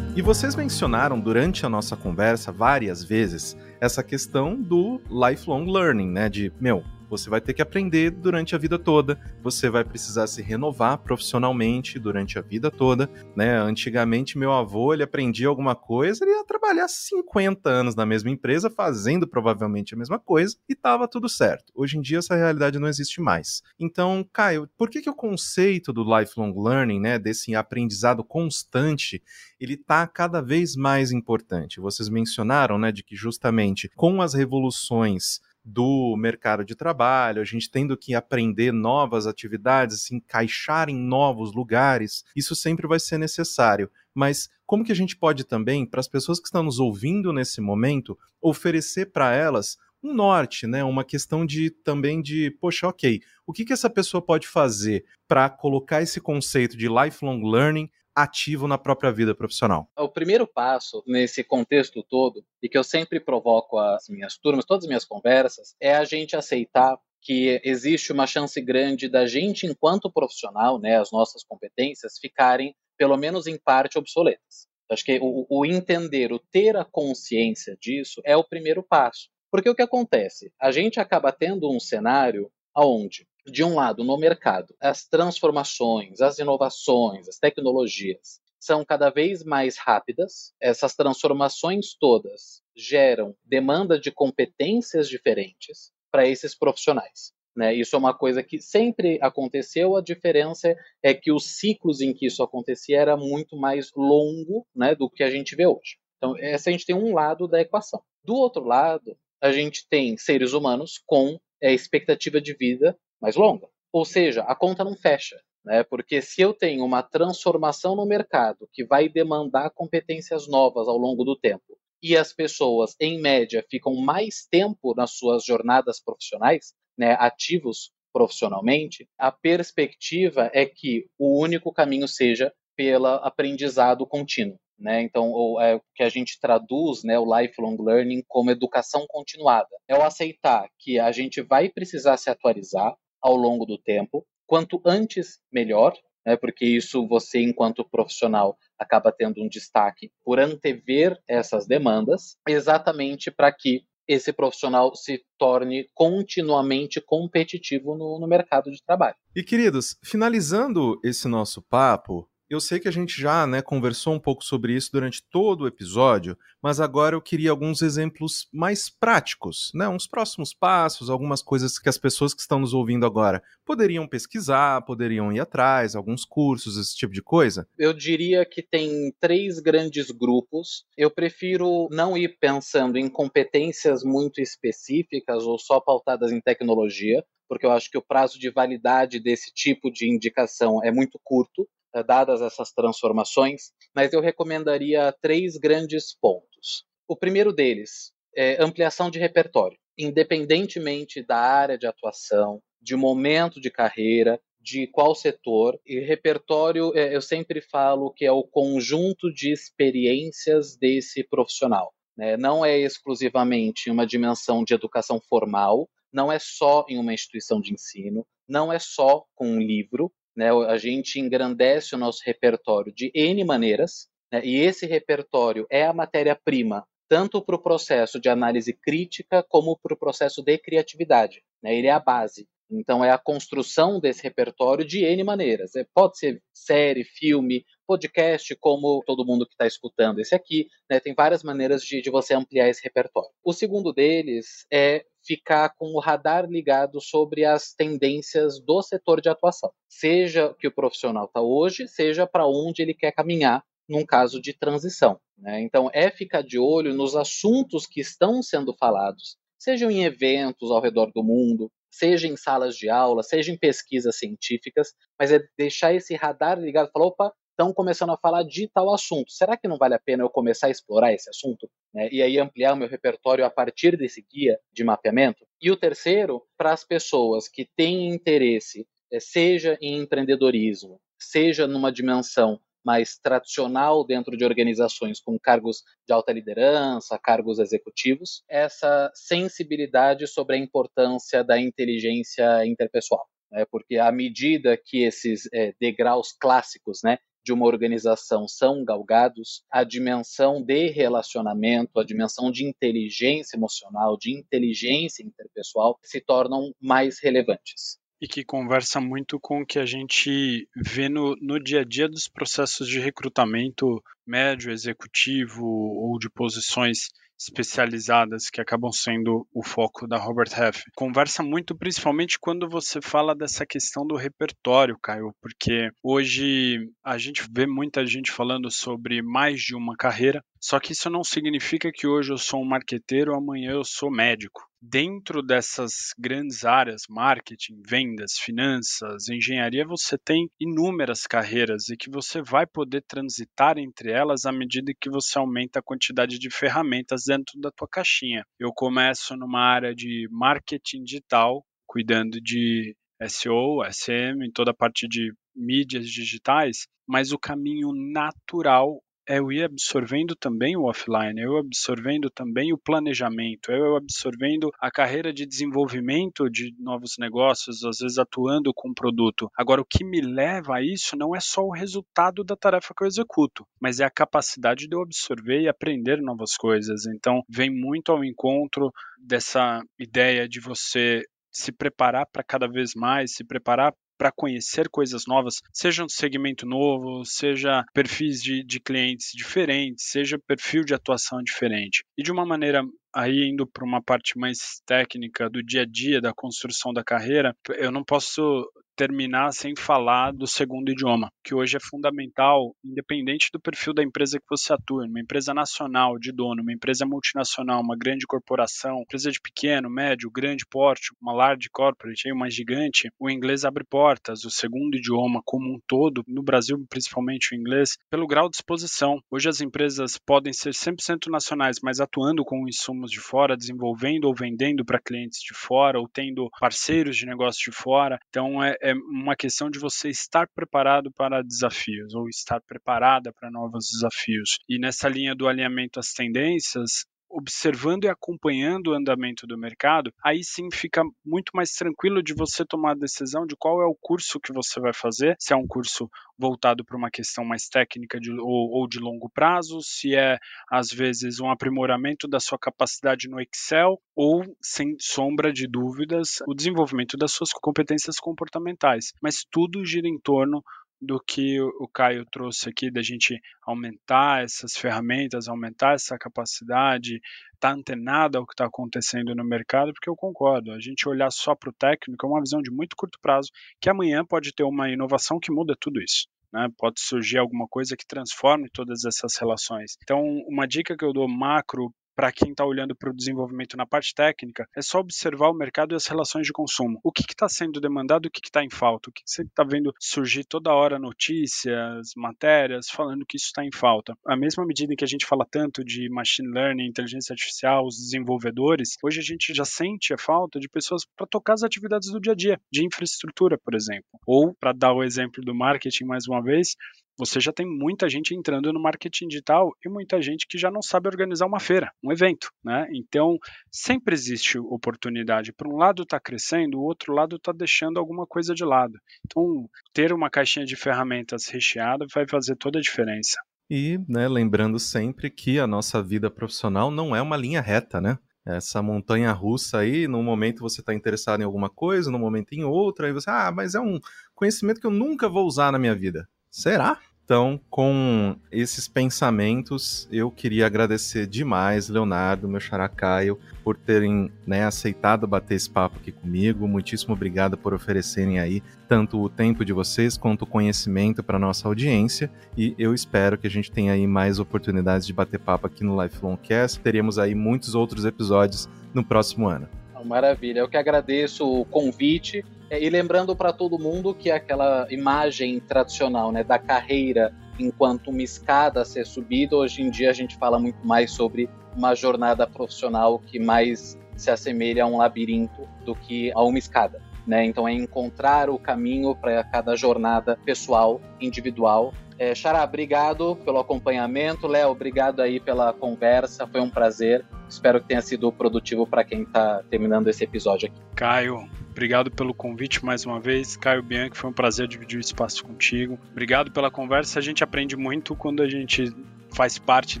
E 0.14 0.20
vocês 0.20 0.54
mencionaram 0.54 1.18
durante 1.18 1.64
a 1.64 1.70
nossa 1.70 1.96
conversa 1.96 2.52
várias 2.52 3.02
vezes 3.02 3.56
essa 3.80 4.02
questão 4.02 4.60
do 4.60 5.00
lifelong 5.08 5.64
learning, 5.64 6.10
né? 6.10 6.28
De, 6.28 6.52
meu, 6.60 6.84
você 7.08 7.30
vai 7.30 7.40
ter 7.40 7.54
que 7.54 7.62
aprender 7.62 8.10
durante 8.10 8.54
a 8.54 8.58
vida 8.58 8.78
toda, 8.78 9.18
você 9.42 9.70
vai 9.70 9.84
precisar 9.84 10.26
se 10.26 10.42
renovar 10.42 10.98
profissionalmente 10.98 11.98
durante 11.98 12.38
a 12.38 12.42
vida 12.42 12.70
toda, 12.70 13.10
né? 13.34 13.56
Antigamente 13.58 14.36
meu 14.36 14.52
avô, 14.52 14.92
ele 14.92 15.02
aprendia 15.02 15.48
alguma 15.48 15.74
coisa, 15.74 16.24
ele 16.24 16.32
ia 16.32 16.44
trabalhar 16.44 16.88
50 16.88 17.68
anos 17.68 17.94
na 17.94 18.04
mesma 18.04 18.30
empresa, 18.30 18.70
fazendo 18.70 19.26
provavelmente 19.26 19.94
a 19.94 19.96
mesma 19.96 20.18
coisa, 20.18 20.56
e 20.68 20.74
tava 20.74 21.08
tudo 21.08 21.28
certo. 21.28 21.72
Hoje 21.74 21.98
em 21.98 22.00
dia 22.00 22.18
essa 22.18 22.36
realidade 22.36 22.78
não 22.78 22.88
existe 22.88 23.20
mais. 23.20 23.62
Então, 23.78 24.26
Caio, 24.32 24.68
por 24.76 24.90
que 24.90 25.00
que 25.00 25.10
o 25.10 25.14
conceito 25.14 25.92
do 25.92 26.04
lifelong 26.04 26.54
learning, 26.56 27.00
né, 27.00 27.18
desse 27.18 27.54
aprendizado 27.54 28.22
constante, 28.22 29.22
ele 29.60 29.76
tá 29.76 30.06
cada 30.06 30.40
vez 30.40 30.76
mais 30.76 31.12
importante? 31.12 31.80
Vocês 31.80 32.08
mencionaram, 32.08 32.78
né, 32.78 32.92
de 32.92 33.02
que 33.02 33.16
justamente 33.16 33.90
com 33.96 34.20
as 34.20 34.34
revoluções 34.34 35.40
do 35.64 36.16
mercado 36.16 36.64
de 36.64 36.74
trabalho, 36.74 37.42
a 37.42 37.44
gente 37.44 37.70
tendo 37.70 37.96
que 37.96 38.14
aprender 38.14 38.72
novas 38.72 39.26
atividades, 39.26 40.02
se 40.02 40.14
encaixar 40.14 40.88
em 40.88 40.96
novos 40.96 41.54
lugares, 41.54 42.24
isso 42.34 42.54
sempre 42.54 42.86
vai 42.86 42.98
ser 42.98 43.18
necessário. 43.18 43.90
Mas 44.14 44.48
como 44.66 44.84
que 44.84 44.92
a 44.92 44.96
gente 44.96 45.16
pode 45.16 45.44
também, 45.44 45.86
para 45.86 46.00
as 46.00 46.08
pessoas 46.08 46.38
que 46.38 46.46
estão 46.46 46.62
nos 46.62 46.78
ouvindo 46.78 47.32
nesse 47.32 47.60
momento, 47.60 48.18
oferecer 48.40 49.12
para 49.12 49.34
elas 49.34 49.76
um 50.02 50.14
norte, 50.14 50.66
né? 50.66 50.84
Uma 50.84 51.04
questão 51.04 51.44
de 51.44 51.70
também 51.70 52.22
de, 52.22 52.50
poxa, 52.60 52.86
ok, 52.86 53.20
o 53.46 53.52
que, 53.52 53.64
que 53.64 53.72
essa 53.72 53.90
pessoa 53.90 54.22
pode 54.22 54.46
fazer 54.46 55.04
para 55.26 55.48
colocar 55.48 56.02
esse 56.02 56.20
conceito 56.20 56.76
de 56.76 56.88
lifelong 56.88 57.42
learning 57.42 57.90
ativo 58.22 58.66
na 58.66 58.76
própria 58.76 59.12
vida 59.12 59.34
profissional? 59.34 59.88
O 59.96 60.08
primeiro 60.08 60.46
passo 60.46 61.02
nesse 61.06 61.44
contexto 61.44 62.02
todo, 62.02 62.44
e 62.62 62.68
que 62.68 62.76
eu 62.76 62.82
sempre 62.82 63.20
provoco 63.20 63.78
as 63.78 64.08
minhas 64.08 64.36
turmas, 64.36 64.64
todas 64.64 64.84
as 64.84 64.88
minhas 64.88 65.04
conversas, 65.04 65.76
é 65.80 65.94
a 65.94 66.04
gente 66.04 66.36
aceitar 66.36 66.98
que 67.22 67.60
existe 67.64 68.12
uma 68.12 68.26
chance 68.26 68.60
grande 68.60 69.08
da 69.08 69.26
gente, 69.26 69.66
enquanto 69.66 70.12
profissional, 70.12 70.80
né, 70.80 70.98
as 70.98 71.10
nossas 71.12 71.44
competências, 71.44 72.18
ficarem, 72.20 72.74
pelo 72.96 73.16
menos 73.16 73.46
em 73.46 73.58
parte, 73.58 73.98
obsoletas. 73.98 74.66
Acho 74.90 75.04
que 75.04 75.18
o, 75.20 75.46
o 75.48 75.66
entender, 75.66 76.32
o 76.32 76.38
ter 76.38 76.76
a 76.76 76.84
consciência 76.84 77.76
disso 77.80 78.20
é 78.24 78.36
o 78.36 78.44
primeiro 78.44 78.82
passo. 78.82 79.28
Porque 79.50 79.68
o 79.68 79.74
que 79.74 79.82
acontece? 79.82 80.52
A 80.60 80.70
gente 80.70 80.98
acaba 80.98 81.32
tendo 81.32 81.70
um 81.70 81.78
cenário 81.78 82.50
onde 82.76 83.26
de 83.50 83.64
um 83.64 83.74
lado, 83.74 84.04
no 84.04 84.16
mercado, 84.16 84.74
as 84.80 85.06
transformações, 85.06 86.20
as 86.20 86.38
inovações, 86.38 87.28
as 87.28 87.38
tecnologias 87.38 88.40
são 88.60 88.84
cada 88.84 89.08
vez 89.08 89.44
mais 89.44 89.78
rápidas, 89.78 90.52
essas 90.60 90.94
transformações 90.94 91.94
todas 91.94 92.62
geram 92.76 93.34
demanda 93.44 93.98
de 93.98 94.10
competências 94.10 95.08
diferentes 95.08 95.92
para 96.10 96.26
esses 96.26 96.56
profissionais. 96.56 97.32
Né? 97.56 97.74
Isso 97.74 97.96
é 97.96 97.98
uma 97.98 98.16
coisa 98.16 98.42
que 98.42 98.60
sempre 98.60 99.18
aconteceu, 99.20 99.96
a 99.96 100.02
diferença 100.02 100.76
é 101.02 101.14
que 101.14 101.32
os 101.32 101.58
ciclos 101.58 102.00
em 102.00 102.12
que 102.12 102.26
isso 102.26 102.42
acontecia 102.42 103.00
era 103.00 103.16
muito 103.16 103.56
mais 103.56 103.90
longo 103.96 104.66
né, 104.74 104.94
do 104.94 105.08
que 105.08 105.22
a 105.22 105.30
gente 105.30 105.56
vê 105.56 105.66
hoje. 105.66 105.96
Então, 106.16 106.36
esse 106.36 106.68
a 106.68 106.72
gente 106.72 106.86
tem 106.86 106.96
um 106.96 107.14
lado 107.14 107.46
da 107.46 107.60
equação. 107.60 108.02
Do 108.24 108.34
outro 108.34 108.64
lado, 108.64 109.16
a 109.40 109.52
gente 109.52 109.86
tem 109.88 110.16
seres 110.16 110.52
humanos 110.52 111.00
com 111.06 111.38
é, 111.60 111.72
expectativa 111.72 112.40
de 112.40 112.54
vida 112.54 112.98
mais 113.20 113.36
longa. 113.36 113.68
Ou 113.92 114.04
seja, 114.04 114.42
a 114.42 114.54
conta 114.54 114.84
não 114.84 114.96
fecha. 114.96 115.40
Né? 115.64 115.82
Porque 115.82 116.22
se 116.22 116.40
eu 116.40 116.54
tenho 116.54 116.84
uma 116.84 117.02
transformação 117.02 117.94
no 117.94 118.06
mercado 118.06 118.68
que 118.72 118.84
vai 118.84 119.08
demandar 119.08 119.70
competências 119.70 120.48
novas 120.48 120.88
ao 120.88 120.96
longo 120.96 121.24
do 121.24 121.36
tempo 121.36 121.78
e 122.02 122.16
as 122.16 122.32
pessoas, 122.32 122.94
em 123.00 123.20
média, 123.20 123.64
ficam 123.68 123.94
mais 123.94 124.46
tempo 124.50 124.94
nas 124.94 125.12
suas 125.12 125.44
jornadas 125.44 126.00
profissionais, 126.00 126.72
né, 126.96 127.16
ativos 127.18 127.90
profissionalmente, 128.12 129.08
a 129.18 129.30
perspectiva 129.30 130.50
é 130.52 130.64
que 130.64 131.06
o 131.18 131.40
único 131.40 131.72
caminho 131.72 132.08
seja 132.08 132.52
pelo 132.76 133.06
aprendizado 133.06 134.06
contínuo. 134.06 134.58
Né? 134.78 135.02
Então, 135.02 135.32
o 135.32 135.60
é, 135.60 135.80
que 135.94 136.04
a 136.04 136.08
gente 136.08 136.38
traduz 136.40 137.02
né, 137.02 137.18
o 137.18 137.38
lifelong 137.38 137.76
learning 137.80 138.22
como 138.28 138.50
educação 138.50 139.04
continuada. 139.08 139.68
É 139.88 139.96
o 139.96 140.04
aceitar 140.04 140.68
que 140.78 141.00
a 141.00 141.10
gente 141.10 141.42
vai 141.42 141.68
precisar 141.68 142.16
se 142.16 142.30
atualizar, 142.30 142.94
ao 143.22 143.36
longo 143.36 143.64
do 143.64 143.78
tempo. 143.78 144.26
Quanto 144.46 144.80
antes, 144.84 145.40
melhor, 145.52 145.94
né, 146.26 146.36
porque 146.36 146.64
isso 146.64 147.06
você, 147.06 147.40
enquanto 147.40 147.88
profissional, 147.88 148.56
acaba 148.78 149.10
tendo 149.10 149.42
um 149.42 149.48
destaque 149.48 150.10
por 150.24 150.38
antever 150.38 151.18
essas 151.26 151.66
demandas, 151.66 152.36
exatamente 152.46 153.30
para 153.30 153.52
que 153.52 153.84
esse 154.06 154.32
profissional 154.32 154.94
se 154.94 155.22
torne 155.36 155.86
continuamente 155.94 157.00
competitivo 157.00 157.94
no, 157.94 158.18
no 158.18 158.26
mercado 158.26 158.70
de 158.70 158.82
trabalho. 158.82 159.16
E 159.36 159.42
queridos, 159.42 159.96
finalizando 160.02 160.98
esse 161.04 161.28
nosso 161.28 161.60
papo, 161.62 162.26
eu 162.50 162.60
sei 162.60 162.80
que 162.80 162.88
a 162.88 162.92
gente 162.92 163.20
já 163.20 163.46
né, 163.46 163.60
conversou 163.60 164.14
um 164.14 164.18
pouco 164.18 164.44
sobre 164.44 164.74
isso 164.74 164.90
durante 164.92 165.22
todo 165.30 165.62
o 165.62 165.66
episódio, 165.66 166.36
mas 166.62 166.80
agora 166.80 167.14
eu 167.14 167.20
queria 167.20 167.50
alguns 167.50 167.82
exemplos 167.82 168.48
mais 168.52 168.88
práticos, 168.88 169.70
né? 169.74 169.88
Uns 169.88 170.06
próximos 170.06 170.52
passos, 170.52 171.10
algumas 171.10 171.42
coisas 171.42 171.78
que 171.78 171.88
as 171.88 171.98
pessoas 171.98 172.34
que 172.34 172.40
estão 172.40 172.58
nos 172.58 172.74
ouvindo 172.74 173.06
agora 173.06 173.42
poderiam 173.64 174.08
pesquisar, 174.08 174.82
poderiam 174.82 175.32
ir 175.32 175.40
atrás, 175.40 175.94
alguns 175.94 176.24
cursos, 176.24 176.76
esse 176.76 176.96
tipo 176.96 177.12
de 177.12 177.22
coisa. 177.22 177.68
Eu 177.78 177.92
diria 177.92 178.44
que 178.44 178.62
tem 178.62 179.12
três 179.20 179.60
grandes 179.60 180.10
grupos. 180.10 180.84
Eu 180.96 181.10
prefiro 181.10 181.88
não 181.90 182.16
ir 182.16 182.38
pensando 182.40 182.96
em 182.98 183.08
competências 183.08 184.02
muito 184.02 184.40
específicas 184.40 185.44
ou 185.44 185.58
só 185.58 185.80
pautadas 185.80 186.32
em 186.32 186.40
tecnologia, 186.40 187.22
porque 187.48 187.64
eu 187.64 187.72
acho 187.72 187.90
que 187.90 187.98
o 187.98 188.04
prazo 188.04 188.38
de 188.38 188.50
validade 188.50 189.18
desse 189.18 189.52
tipo 189.52 189.90
de 189.90 190.08
indicação 190.08 190.82
é 190.84 190.90
muito 190.90 191.18
curto. 191.24 191.66
Eh, 191.94 192.02
dadas 192.02 192.42
essas 192.42 192.70
transformações, 192.70 193.72
mas 193.94 194.12
eu 194.12 194.20
recomendaria 194.20 195.14
três 195.22 195.56
grandes 195.56 196.14
pontos. 196.20 196.84
O 197.08 197.16
primeiro 197.16 197.52
deles 197.52 198.12
é 198.36 198.62
ampliação 198.62 199.10
de 199.10 199.18
repertório, 199.18 199.78
independentemente 199.96 201.22
da 201.22 201.38
área 201.38 201.78
de 201.78 201.86
atuação, 201.86 202.60
de 202.80 202.94
momento 202.94 203.58
de 203.60 203.70
carreira, 203.70 204.38
de 204.60 204.86
qual 204.86 205.14
setor. 205.14 205.80
E 205.86 205.98
repertório, 206.00 206.92
eh, 206.94 207.16
eu 207.16 207.22
sempre 207.22 207.62
falo 207.62 208.12
que 208.12 208.26
é 208.26 208.32
o 208.32 208.44
conjunto 208.44 209.32
de 209.32 209.50
experiências 209.50 210.76
desse 210.76 211.24
profissional. 211.24 211.94
Né? 212.14 212.36
Não 212.36 212.64
é 212.64 212.78
exclusivamente 212.78 213.90
uma 213.90 214.06
dimensão 214.06 214.62
de 214.62 214.74
educação 214.74 215.20
formal, 215.26 215.88
não 216.12 216.30
é 216.30 216.38
só 216.38 216.84
em 216.88 216.98
uma 216.98 217.14
instituição 217.14 217.60
de 217.60 217.72
ensino, 217.72 218.26
não 218.46 218.72
é 218.72 218.78
só 218.78 219.24
com 219.34 219.46
um 219.48 219.60
livro, 219.60 220.12
né? 220.38 220.50
A 220.68 220.78
gente 220.78 221.18
engrandece 221.18 221.96
o 221.96 221.98
nosso 221.98 222.22
repertório 222.24 222.94
de 222.94 223.10
N 223.12 223.42
maneiras, 223.42 224.06
né? 224.32 224.40
e 224.44 224.56
esse 224.56 224.86
repertório 224.86 225.66
é 225.68 225.84
a 225.84 225.92
matéria-prima 225.92 226.86
tanto 227.08 227.42
para 227.42 227.56
o 227.56 227.62
processo 227.62 228.20
de 228.20 228.28
análise 228.28 228.72
crítica 228.72 229.42
como 229.48 229.76
para 229.82 229.94
o 229.94 229.98
processo 229.98 230.42
de 230.42 230.56
criatividade. 230.58 231.42
Né? 231.60 231.74
Ele 231.74 231.86
é 231.88 231.90
a 231.90 231.98
base. 231.98 232.46
Então, 232.70 233.02
é 233.02 233.10
a 233.10 233.18
construção 233.18 233.98
desse 233.98 234.22
repertório 234.22 234.84
de 234.84 235.02
N 235.02 235.24
maneiras. 235.24 235.74
É, 235.74 235.86
pode 235.94 236.18
ser 236.18 236.42
série, 236.52 237.02
filme, 237.02 237.64
podcast, 237.88 238.54
como 238.56 239.02
todo 239.06 239.24
mundo 239.24 239.46
que 239.46 239.54
está 239.54 239.66
escutando 239.66 240.18
esse 240.18 240.34
aqui. 240.34 240.68
Né? 240.90 241.00
Tem 241.00 241.14
várias 241.14 241.42
maneiras 241.42 241.82
de, 241.82 242.02
de 242.02 242.10
você 242.10 242.34
ampliar 242.34 242.68
esse 242.68 242.84
repertório. 242.84 243.30
O 243.42 243.54
segundo 243.54 243.94
deles 243.94 244.66
é 244.70 245.06
ficar 245.24 245.70
com 245.70 245.86
o 245.94 245.98
radar 245.98 246.46
ligado 246.46 247.00
sobre 247.00 247.46
as 247.46 247.72
tendências 247.72 248.60
do 248.60 248.82
setor 248.82 249.22
de 249.22 249.30
atuação, 249.30 249.72
seja 249.88 250.54
que 250.58 250.68
o 250.68 250.74
profissional 250.74 251.24
está 251.24 251.40
hoje, 251.40 251.88
seja 251.88 252.26
para 252.26 252.46
onde 252.46 252.82
ele 252.82 252.94
quer 252.94 253.12
caminhar 253.12 253.64
num 253.88 254.04
caso 254.04 254.40
de 254.40 254.52
transição. 254.52 255.18
Né? 255.36 255.62
Então, 255.62 255.90
é 255.94 256.10
ficar 256.10 256.42
de 256.42 256.58
olho 256.58 256.94
nos 256.94 257.16
assuntos 257.16 257.86
que 257.86 258.00
estão 258.00 258.42
sendo 258.42 258.74
falados, 258.74 259.36
sejam 259.58 259.90
em 259.90 260.04
eventos 260.04 260.70
ao 260.70 260.80
redor 260.80 261.10
do 261.14 261.22
mundo, 261.22 261.70
seja 261.90 262.28
em 262.28 262.36
salas 262.36 262.76
de 262.76 262.88
aula, 262.88 263.22
seja 263.22 263.50
em 263.50 263.56
pesquisas 263.56 264.18
científicas, 264.18 264.92
mas 265.18 265.32
é 265.32 265.40
deixar 265.56 265.94
esse 265.94 266.14
radar 266.14 266.58
ligado, 266.58 266.90
falar, 266.92 267.06
opa, 267.06 267.32
estão 267.58 267.74
começando 267.74 268.10
a 268.10 268.16
falar 268.16 268.44
de 268.44 268.68
tal 268.68 268.94
assunto. 268.94 269.32
Será 269.32 269.56
que 269.56 269.66
não 269.66 269.76
vale 269.76 269.94
a 269.94 269.98
pena 269.98 270.22
eu 270.22 270.30
começar 270.30 270.68
a 270.68 270.70
explorar 270.70 271.12
esse 271.12 271.28
assunto? 271.28 271.68
Né? 271.92 272.08
E 272.12 272.22
aí 272.22 272.38
ampliar 272.38 272.72
o 272.72 272.76
meu 272.76 272.88
repertório 272.88 273.44
a 273.44 273.50
partir 273.50 273.96
desse 273.96 274.24
guia 274.32 274.60
de 274.72 274.84
mapeamento? 274.84 275.44
E 275.60 275.68
o 275.68 275.76
terceiro, 275.76 276.46
para 276.56 276.72
as 276.72 276.84
pessoas 276.84 277.48
que 277.48 277.68
têm 277.76 278.08
interesse, 278.10 278.86
eh, 279.12 279.18
seja 279.18 279.76
em 279.82 279.98
empreendedorismo, 279.98 281.00
seja 281.18 281.66
numa 281.66 281.90
dimensão 281.90 282.60
mais 282.84 283.18
tradicional 283.18 284.06
dentro 284.06 284.36
de 284.36 284.44
organizações 284.44 285.20
com 285.20 285.36
cargos 285.36 285.82
de 286.06 286.12
alta 286.14 286.32
liderança, 286.32 287.18
cargos 287.18 287.58
executivos, 287.58 288.44
essa 288.48 289.10
sensibilidade 289.14 290.28
sobre 290.28 290.54
a 290.54 290.58
importância 290.58 291.42
da 291.42 291.60
inteligência 291.60 292.64
interpessoal. 292.64 293.26
Né? 293.50 293.66
Porque 293.68 293.96
à 293.96 294.12
medida 294.12 294.76
que 294.76 295.02
esses 295.02 295.48
é, 295.52 295.74
degraus 295.80 296.32
clássicos 296.32 297.00
né, 297.02 297.18
de 297.44 297.52
uma 297.52 297.66
organização 297.66 298.46
são 298.46 298.84
galgados, 298.84 299.62
a 299.70 299.84
dimensão 299.84 300.62
de 300.62 300.88
relacionamento, 300.88 301.98
a 301.98 302.04
dimensão 302.04 302.50
de 302.50 302.66
inteligência 302.66 303.56
emocional, 303.56 304.16
de 304.18 304.36
inteligência 304.36 305.22
interpessoal 305.22 305.98
se 306.02 306.20
tornam 306.20 306.72
mais 306.80 307.18
relevantes. 307.22 307.98
E 308.20 308.26
que 308.26 308.44
conversa 308.44 309.00
muito 309.00 309.38
com 309.38 309.60
o 309.60 309.66
que 309.66 309.78
a 309.78 309.86
gente 309.86 310.68
vê 310.74 311.08
no, 311.08 311.36
no 311.40 311.62
dia 311.62 311.82
a 311.82 311.84
dia 311.84 312.08
dos 312.08 312.26
processos 312.28 312.88
de 312.88 312.98
recrutamento 312.98 314.02
médio, 314.26 314.72
executivo 314.72 315.64
ou 315.64 316.18
de 316.18 316.28
posições 316.28 317.10
especializadas 317.38 318.50
que 318.50 318.60
acabam 318.60 318.90
sendo 318.92 319.46
o 319.52 319.64
foco 319.64 320.06
da 320.06 320.18
Robert 320.18 320.50
Half. 320.54 320.82
Conversa 320.96 321.42
muito 321.42 321.76
principalmente 321.76 322.38
quando 322.38 322.68
você 322.68 323.00
fala 323.00 323.34
dessa 323.34 323.64
questão 323.64 324.06
do 324.06 324.16
repertório, 324.16 324.98
Caio, 325.00 325.32
porque 325.40 325.90
hoje 326.02 326.90
a 327.04 327.16
gente 327.16 327.46
vê 327.50 327.66
muita 327.66 328.04
gente 328.04 328.32
falando 328.32 328.70
sobre 328.70 329.22
mais 329.22 329.60
de 329.60 329.76
uma 329.76 329.96
carreira, 329.96 330.42
só 330.60 330.80
que 330.80 330.92
isso 330.92 331.08
não 331.08 331.22
significa 331.22 331.90
que 331.92 332.06
hoje 332.06 332.32
eu 332.32 332.38
sou 332.38 332.62
um 332.62 332.68
marqueteiro, 332.68 333.34
amanhã 333.34 333.72
eu 333.72 333.84
sou 333.84 334.10
médico. 334.10 334.66
Dentro 334.80 335.42
dessas 335.42 336.14
grandes 336.16 336.64
áreas, 336.64 337.02
marketing, 337.08 337.82
vendas, 337.84 338.38
finanças, 338.38 339.28
engenharia, 339.28 339.84
você 339.84 340.16
tem 340.16 340.48
inúmeras 340.60 341.26
carreiras 341.26 341.88
e 341.88 341.96
que 341.96 342.08
você 342.08 342.40
vai 342.40 342.64
poder 342.64 343.02
transitar 343.02 343.76
entre 343.76 344.12
elas 344.12 344.46
à 344.46 344.52
medida 344.52 344.92
que 345.00 345.10
você 345.10 345.38
aumenta 345.38 345.80
a 345.80 345.82
quantidade 345.82 346.38
de 346.38 346.48
ferramentas 346.50 347.24
dentro 347.26 347.60
da 347.60 347.70
tua 347.72 347.88
caixinha. 347.88 348.44
Eu 348.58 348.72
começo 348.72 349.36
numa 349.36 349.60
área 349.60 349.92
de 349.94 350.28
marketing 350.30 351.02
digital, 351.02 351.64
cuidando 351.86 352.40
de 352.40 352.94
SEO, 353.26 353.82
SM, 353.90 354.52
toda 354.54 354.70
a 354.70 354.74
parte 354.74 355.08
de 355.08 355.32
mídias 355.56 356.06
digitais, 356.06 356.86
mas 357.06 357.32
o 357.32 357.38
caminho 357.38 357.88
natural 357.92 359.02
eu 359.28 359.52
ia 359.52 359.66
absorvendo 359.66 360.34
também 360.34 360.76
o 360.76 360.84
offline, 360.84 361.40
eu 361.40 361.58
absorvendo 361.58 362.30
também 362.30 362.72
o 362.72 362.78
planejamento, 362.78 363.70
eu 363.70 363.96
absorvendo 363.96 364.70
a 364.80 364.90
carreira 364.90 365.32
de 365.32 365.44
desenvolvimento 365.44 366.48
de 366.48 366.74
novos 366.78 367.16
negócios, 367.18 367.84
às 367.84 367.98
vezes 367.98 368.18
atuando 368.18 368.72
com 368.74 368.90
o 368.90 368.94
produto. 368.94 369.50
Agora, 369.56 369.82
o 369.82 369.86
que 369.86 370.04
me 370.04 370.20
leva 370.20 370.76
a 370.76 370.82
isso 370.82 371.16
não 371.16 371.36
é 371.36 371.40
só 371.40 371.62
o 371.62 371.72
resultado 371.72 372.42
da 372.42 372.56
tarefa 372.56 372.94
que 372.96 373.04
eu 373.04 373.08
executo, 373.08 373.66
mas 373.80 374.00
é 374.00 374.04
a 374.04 374.10
capacidade 374.10 374.88
de 374.88 374.96
eu 374.96 375.02
absorver 375.02 375.60
e 375.60 375.68
aprender 375.68 376.22
novas 376.22 376.56
coisas. 376.56 377.06
Então, 377.06 377.42
vem 377.48 377.70
muito 377.70 378.10
ao 378.10 378.24
encontro 378.24 378.90
dessa 379.18 379.82
ideia 379.98 380.48
de 380.48 380.60
você 380.60 381.22
se 381.50 381.72
preparar 381.72 382.26
para 382.32 382.42
cada 382.42 382.68
vez 382.68 382.92
mais, 382.94 383.34
se 383.34 383.44
preparar 383.44 383.92
para 384.18 384.32
conhecer 384.32 384.88
coisas 384.88 385.24
novas, 385.26 385.62
seja 385.72 386.04
um 386.04 386.08
segmento 386.08 386.66
novo, 386.66 387.24
seja 387.24 387.84
perfis 387.94 388.42
de, 388.42 388.64
de 388.64 388.80
clientes 388.80 389.30
diferentes, 389.32 390.06
seja 390.08 390.38
perfil 390.38 390.84
de 390.84 390.92
atuação 390.92 391.40
diferente. 391.42 392.04
E 392.18 392.22
de 392.22 392.32
uma 392.32 392.44
maneira 392.44 392.82
aí 393.14 393.48
indo 393.48 393.66
para 393.66 393.84
uma 393.84 394.02
parte 394.02 394.38
mais 394.38 394.82
técnica 394.84 395.48
do 395.48 395.62
dia 395.62 395.82
a 395.82 395.86
dia 395.86 396.20
da 396.20 396.32
construção 396.32 396.92
da 396.92 397.04
carreira, 397.04 397.54
eu 397.76 397.90
não 397.90 398.04
posso 398.04 398.68
terminar 398.98 399.52
sem 399.52 399.76
falar 399.76 400.32
do 400.32 400.44
segundo 400.44 400.90
idioma, 400.90 401.30
que 401.44 401.54
hoje 401.54 401.76
é 401.76 401.80
fundamental, 401.80 402.74
independente 402.84 403.48
do 403.52 403.60
perfil 403.60 403.94
da 403.94 404.02
empresa 404.02 404.40
que 404.40 404.46
você 404.50 404.72
atua, 404.72 405.06
uma 405.06 405.20
empresa 405.20 405.54
nacional 405.54 406.18
de 406.18 406.32
dono, 406.32 406.62
uma 406.62 406.72
empresa 406.72 407.06
multinacional, 407.06 407.80
uma 407.80 407.96
grande 407.96 408.26
corporação, 408.26 409.02
empresa 409.02 409.30
de 409.30 409.40
pequeno, 409.40 409.88
médio, 409.88 410.28
grande 410.28 410.66
porte, 410.68 411.12
uma 411.22 411.32
large 411.32 411.68
corporate, 411.70 412.32
uma 412.32 412.50
gigante, 412.50 413.08
o 413.20 413.30
inglês 413.30 413.64
abre 413.64 413.84
portas, 413.84 414.44
o 414.44 414.50
segundo 414.50 414.96
idioma 414.96 415.42
como 415.44 415.72
um 415.72 415.78
todo, 415.86 416.24
no 416.26 416.42
Brasil 416.42 416.76
principalmente 416.90 417.54
o 417.54 417.56
inglês, 417.56 417.96
pelo 418.10 418.26
grau 418.26 418.50
de 418.50 418.56
exposição. 418.56 419.20
Hoje 419.30 419.48
as 419.48 419.60
empresas 419.60 420.18
podem 420.18 420.52
ser 420.52 420.70
100% 420.70 421.30
nacionais, 421.30 421.76
mas 421.84 422.00
atuando 422.00 422.44
com 422.44 422.66
insumos 422.66 423.12
de 423.12 423.20
fora, 423.20 423.56
desenvolvendo 423.56 424.24
ou 424.24 424.34
vendendo 424.34 424.84
para 424.84 425.00
clientes 425.00 425.38
de 425.40 425.54
fora, 425.54 426.00
ou 426.00 426.08
tendo 426.08 426.48
parceiros 426.58 427.16
de 427.16 427.26
negócio 427.26 427.70
de 427.70 427.76
fora. 427.76 428.18
Então 428.28 428.60
é, 428.60 428.87
é 428.90 428.94
uma 428.94 429.36
questão 429.36 429.70
de 429.70 429.78
você 429.78 430.08
estar 430.08 430.48
preparado 430.54 431.10
para 431.12 431.42
desafios 431.42 432.14
ou 432.14 432.28
estar 432.28 432.60
preparada 432.60 433.32
para 433.32 433.50
novos 433.50 433.86
desafios. 433.92 434.58
E 434.68 434.78
nessa 434.78 435.08
linha 435.08 435.34
do 435.34 435.48
alinhamento 435.48 435.98
às 436.00 436.12
tendências, 436.12 437.04
observando 437.30 438.04
e 438.04 438.08
acompanhando 438.08 438.88
o 438.88 438.94
andamento 438.94 439.46
do 439.46 439.58
mercado, 439.58 440.12
aí 440.24 440.42
sim 440.42 440.68
fica 440.72 441.02
muito 441.24 441.50
mais 441.54 441.72
tranquilo 441.72 442.22
de 442.22 442.34
você 442.34 442.64
tomar 442.64 442.92
a 442.92 442.98
decisão 442.98 443.46
de 443.46 443.56
qual 443.56 443.82
é 443.82 443.86
o 443.86 443.96
curso 444.00 444.40
que 444.40 444.52
você 444.52 444.80
vai 444.80 444.92
fazer, 444.92 445.36
se 445.38 445.52
é 445.52 445.56
um 445.56 445.66
curso 445.66 446.10
voltado 446.38 446.84
para 446.84 446.96
uma 446.96 447.10
questão 447.10 447.44
mais 447.44 447.68
técnica 447.68 448.20
de, 448.20 448.30
ou, 448.32 448.70
ou 448.70 448.88
de 448.88 448.98
longo 448.98 449.28
prazo, 449.28 449.80
se 449.82 450.14
é 450.14 450.38
às 450.70 450.90
vezes 450.90 451.40
um 451.40 451.50
aprimoramento 451.50 452.28
da 452.28 452.38
sua 452.40 452.58
capacidade 452.58 453.28
no 453.28 453.40
Excel 453.40 454.00
ou, 454.14 454.44
sem 454.60 454.96
sombra 454.98 455.52
de 455.52 455.66
dúvidas, 455.66 456.38
o 456.46 456.54
desenvolvimento 456.54 457.16
das 457.16 457.32
suas 457.32 457.50
competências 457.50 458.16
comportamentais. 458.18 459.12
Mas 459.20 459.44
tudo 459.50 459.84
gira 459.84 460.08
em 460.08 460.18
torno 460.18 460.62
do 461.00 461.20
que 461.20 461.60
o 461.60 461.88
Caio 461.88 462.24
trouxe 462.30 462.68
aqui, 462.68 462.90
da 462.90 463.02
gente 463.02 463.40
aumentar 463.62 464.42
essas 464.42 464.76
ferramentas, 464.76 465.48
aumentar 465.48 465.94
essa 465.94 466.18
capacidade, 466.18 467.20
estar 467.54 467.70
tá 467.70 467.72
antenado 467.72 468.38
ao 468.38 468.46
que 468.46 468.52
está 468.52 468.66
acontecendo 468.66 469.34
no 469.34 469.44
mercado, 469.44 469.92
porque 469.92 470.10
eu 470.10 470.16
concordo, 470.16 470.72
a 470.72 470.80
gente 470.80 471.08
olhar 471.08 471.30
só 471.30 471.54
para 471.54 471.70
o 471.70 471.72
técnico 471.72 472.26
é 472.26 472.28
uma 472.28 472.40
visão 472.40 472.60
de 472.60 472.70
muito 472.70 472.96
curto 472.96 473.18
prazo, 473.20 473.50
que 473.80 473.88
amanhã 473.88 474.24
pode 474.24 474.52
ter 474.52 474.64
uma 474.64 474.90
inovação 474.90 475.38
que 475.38 475.52
muda 475.52 475.76
tudo 475.78 476.00
isso. 476.00 476.26
Né? 476.52 476.68
Pode 476.76 477.00
surgir 477.00 477.38
alguma 477.38 477.66
coisa 477.68 477.96
que 477.96 478.06
transforme 478.06 478.68
todas 478.72 479.04
essas 479.04 479.36
relações. 479.36 479.96
Então, 480.02 480.22
uma 480.48 480.66
dica 480.66 480.96
que 480.96 481.04
eu 481.04 481.12
dou 481.12 481.28
macro 481.28 481.92
para 482.18 482.32
quem 482.32 482.50
está 482.50 482.66
olhando 482.66 482.96
para 482.96 483.10
o 483.10 483.14
desenvolvimento 483.14 483.76
na 483.76 483.86
parte 483.86 484.12
técnica, 484.12 484.68
é 484.76 484.82
só 484.82 484.98
observar 484.98 485.50
o 485.50 485.54
mercado 485.54 485.94
e 485.94 485.94
as 485.94 486.08
relações 486.08 486.44
de 486.44 486.52
consumo. 486.52 486.98
O 487.04 487.12
que 487.12 487.22
está 487.22 487.48
sendo 487.48 487.80
demandado, 487.80 488.26
o 488.26 488.30
que 488.30 488.40
está 488.44 488.64
em 488.64 488.68
falta, 488.68 489.08
o 489.08 489.12
que, 489.12 489.22
que 489.22 489.30
você 489.30 489.42
está 489.42 489.62
vendo 489.62 489.94
surgir 490.00 490.42
toda 490.42 490.74
hora 490.74 490.98
notícias, 490.98 492.10
matérias, 492.16 492.90
falando 492.90 493.24
que 493.24 493.36
isso 493.36 493.46
está 493.46 493.64
em 493.64 493.70
falta. 493.72 494.18
A 494.26 494.36
mesma 494.36 494.66
medida 494.66 494.92
em 494.92 494.96
que 494.96 495.04
a 495.04 495.06
gente 495.06 495.24
fala 495.24 495.46
tanto 495.48 495.84
de 495.84 496.10
machine 496.10 496.48
learning, 496.48 496.88
inteligência 496.88 497.32
artificial, 497.32 497.86
os 497.86 497.96
desenvolvedores, 497.96 498.96
hoje 499.00 499.20
a 499.20 499.22
gente 499.22 499.54
já 499.54 499.64
sente 499.64 500.12
a 500.12 500.18
falta 500.18 500.58
de 500.58 500.68
pessoas 500.68 501.06
para 501.16 501.24
tocar 501.24 501.52
as 501.52 501.62
atividades 501.62 502.10
do 502.10 502.20
dia 502.20 502.32
a 502.32 502.36
dia, 502.36 502.60
de 502.68 502.84
infraestrutura, 502.84 503.56
por 503.56 503.76
exemplo. 503.76 504.18
Ou, 504.26 504.56
para 504.58 504.72
dar 504.72 504.92
o 504.92 505.04
exemplo 505.04 505.40
do 505.44 505.54
marketing 505.54 506.06
mais 506.06 506.26
uma 506.26 506.42
vez, 506.42 506.74
você 507.18 507.40
já 507.40 507.52
tem 507.52 507.66
muita 507.66 508.08
gente 508.08 508.34
entrando 508.34 508.72
no 508.72 508.80
marketing 508.80 509.26
digital 509.26 509.72
e 509.84 509.88
muita 509.88 510.22
gente 510.22 510.46
que 510.48 510.56
já 510.56 510.70
não 510.70 510.80
sabe 510.80 511.08
organizar 511.08 511.46
uma 511.46 511.58
feira, 511.58 511.90
um 512.02 512.12
evento, 512.12 512.48
né? 512.64 512.86
Então, 512.94 513.36
sempre 513.70 514.14
existe 514.14 514.58
oportunidade. 514.58 515.52
Por 515.52 515.66
um 515.66 515.76
lado 515.76 516.04
está 516.04 516.20
crescendo, 516.20 516.78
o 516.78 516.84
outro 516.84 517.12
lado 517.12 517.36
está 517.36 517.52
deixando 517.52 517.98
alguma 517.98 518.26
coisa 518.26 518.54
de 518.54 518.64
lado. 518.64 518.94
Então, 519.26 519.68
ter 519.92 520.12
uma 520.12 520.30
caixinha 520.30 520.64
de 520.64 520.76
ferramentas 520.76 521.48
recheada 521.48 522.06
vai 522.14 522.26
fazer 522.28 522.56
toda 522.56 522.78
a 522.78 522.82
diferença. 522.82 523.36
E, 523.70 523.98
né, 524.08 524.28
lembrando 524.28 524.78
sempre 524.78 525.28
que 525.28 525.58
a 525.58 525.66
nossa 525.66 526.02
vida 526.02 526.30
profissional 526.30 526.90
não 526.90 527.14
é 527.14 527.20
uma 527.20 527.36
linha 527.36 527.60
reta, 527.60 528.00
né? 528.00 528.18
Essa 528.46 528.80
montanha 528.80 529.30
russa 529.30 529.78
aí, 529.78 530.08
num 530.08 530.22
momento 530.22 530.60
você 530.60 530.80
está 530.80 530.94
interessado 530.94 531.42
em 531.42 531.44
alguma 531.44 531.68
coisa, 531.68 532.10
no 532.10 532.18
momento 532.18 532.54
em 532.54 532.64
outra, 532.64 533.06
aí 533.06 533.12
você, 533.12 533.28
ah, 533.28 533.52
mas 533.54 533.74
é 533.74 533.80
um 533.80 534.00
conhecimento 534.34 534.80
que 534.80 534.86
eu 534.86 534.90
nunca 534.90 535.28
vou 535.28 535.46
usar 535.46 535.70
na 535.70 535.78
minha 535.78 535.94
vida. 535.94 536.26
Será? 536.50 536.98
Então, 537.28 537.60
com 537.68 538.36
esses 538.50 538.88
pensamentos, 538.88 540.08
eu 540.10 540.30
queria 540.30 540.64
agradecer 540.64 541.26
demais, 541.26 541.90
Leonardo, 541.90 542.48
meu 542.48 542.58
xaracaio, 542.58 543.38
por 543.62 543.76
terem 543.76 544.32
né, 544.46 544.64
aceitado 544.64 545.26
bater 545.26 545.56
esse 545.56 545.68
papo 545.68 545.98
aqui 545.98 546.10
comigo. 546.10 546.66
Muitíssimo 546.66 547.12
obrigado 547.12 547.58
por 547.58 547.74
oferecerem 547.74 548.38
aí 548.40 548.62
tanto 548.88 549.20
o 549.20 549.28
tempo 549.28 549.62
de 549.62 549.74
vocês 549.74 550.16
quanto 550.16 550.42
o 550.42 550.46
conhecimento 550.46 551.22
para 551.22 551.38
nossa 551.38 551.68
audiência. 551.68 552.30
E 552.56 552.74
eu 552.78 552.94
espero 552.94 553.36
que 553.36 553.46
a 553.46 553.50
gente 553.50 553.70
tenha 553.70 553.92
aí 553.92 554.06
mais 554.06 554.38
oportunidades 554.38 555.06
de 555.06 555.12
bater 555.12 555.38
papo 555.38 555.66
aqui 555.66 555.84
no 555.84 556.02
Lifelong 556.02 556.38
Cast. 556.38 556.80
Teremos 556.80 557.18
aí 557.18 557.34
muitos 557.34 557.74
outros 557.74 558.06
episódios 558.06 558.66
no 558.94 559.04
próximo 559.04 559.46
ano. 559.46 559.68
Maravilha, 560.02 560.60
eu 560.60 560.68
que 560.68 560.78
agradeço 560.78 561.46
o 561.46 561.66
convite 561.66 562.42
e 562.70 562.90
lembrando 562.90 563.34
para 563.34 563.52
todo 563.52 563.78
mundo 563.78 564.14
que 564.14 564.30
aquela 564.30 564.86
imagem 564.90 565.60
tradicional 565.60 566.30
né, 566.30 566.44
da 566.44 566.58
carreira 566.58 567.32
enquanto 567.58 568.08
uma 568.10 568.22
escada 568.22 568.82
a 568.82 568.84
ser 568.84 569.04
subida, 569.06 569.56
hoje 569.56 569.82
em 569.82 569.90
dia 569.90 570.10
a 570.10 570.12
gente 570.12 570.36
fala 570.36 570.58
muito 570.58 570.86
mais 570.86 571.10
sobre 571.10 571.48
uma 571.76 571.94
jornada 571.94 572.46
profissional 572.46 573.18
que 573.18 573.38
mais 573.38 573.98
se 574.16 574.30
assemelha 574.30 574.84
a 574.84 574.86
um 574.86 574.98
labirinto 574.98 575.68
do 575.84 575.94
que 575.94 576.32
a 576.34 576.42
uma 576.42 576.58
escada. 576.58 577.00
Né? 577.26 577.44
Então 577.44 577.68
é 577.68 577.72
encontrar 577.72 578.48
o 578.48 578.58
caminho 578.58 579.14
para 579.14 579.44
cada 579.44 579.76
jornada 579.76 580.38
pessoal, 580.44 581.00
individual. 581.20 581.92
É, 582.18 582.34
Xará, 582.34 582.64
obrigado 582.64 583.36
pelo 583.44 583.58
acompanhamento. 583.58 584.48
Léo, 584.48 584.70
obrigado 584.70 585.20
aí 585.20 585.38
pela 585.38 585.72
conversa. 585.72 586.46
Foi 586.46 586.60
um 586.60 586.70
prazer. 586.70 587.24
Espero 587.48 587.80
que 587.80 587.88
tenha 587.88 588.02
sido 588.02 588.32
produtivo 588.32 588.86
para 588.86 589.04
quem 589.04 589.22
está 589.22 589.62
terminando 589.70 590.08
esse 590.08 590.24
episódio 590.24 590.68
aqui. 590.68 590.80
Caio, 590.96 591.48
obrigado 591.78 592.10
pelo 592.10 592.34
convite 592.34 592.84
mais 592.84 593.06
uma 593.06 593.20
vez. 593.20 593.56
Caio 593.56 593.84
Bianchi, 593.84 594.18
foi 594.18 594.28
um 594.28 594.32
prazer 594.32 594.66
dividir 594.66 594.98
o 594.98 595.00
espaço 595.00 595.44
contigo. 595.44 595.96
Obrigado 596.10 596.50
pela 596.50 596.72
conversa. 596.72 597.20
A 597.20 597.22
gente 597.22 597.44
aprende 597.44 597.76
muito 597.76 598.16
quando 598.16 598.42
a 598.42 598.48
gente 598.48 598.92
faz 599.30 599.58
parte 599.58 600.00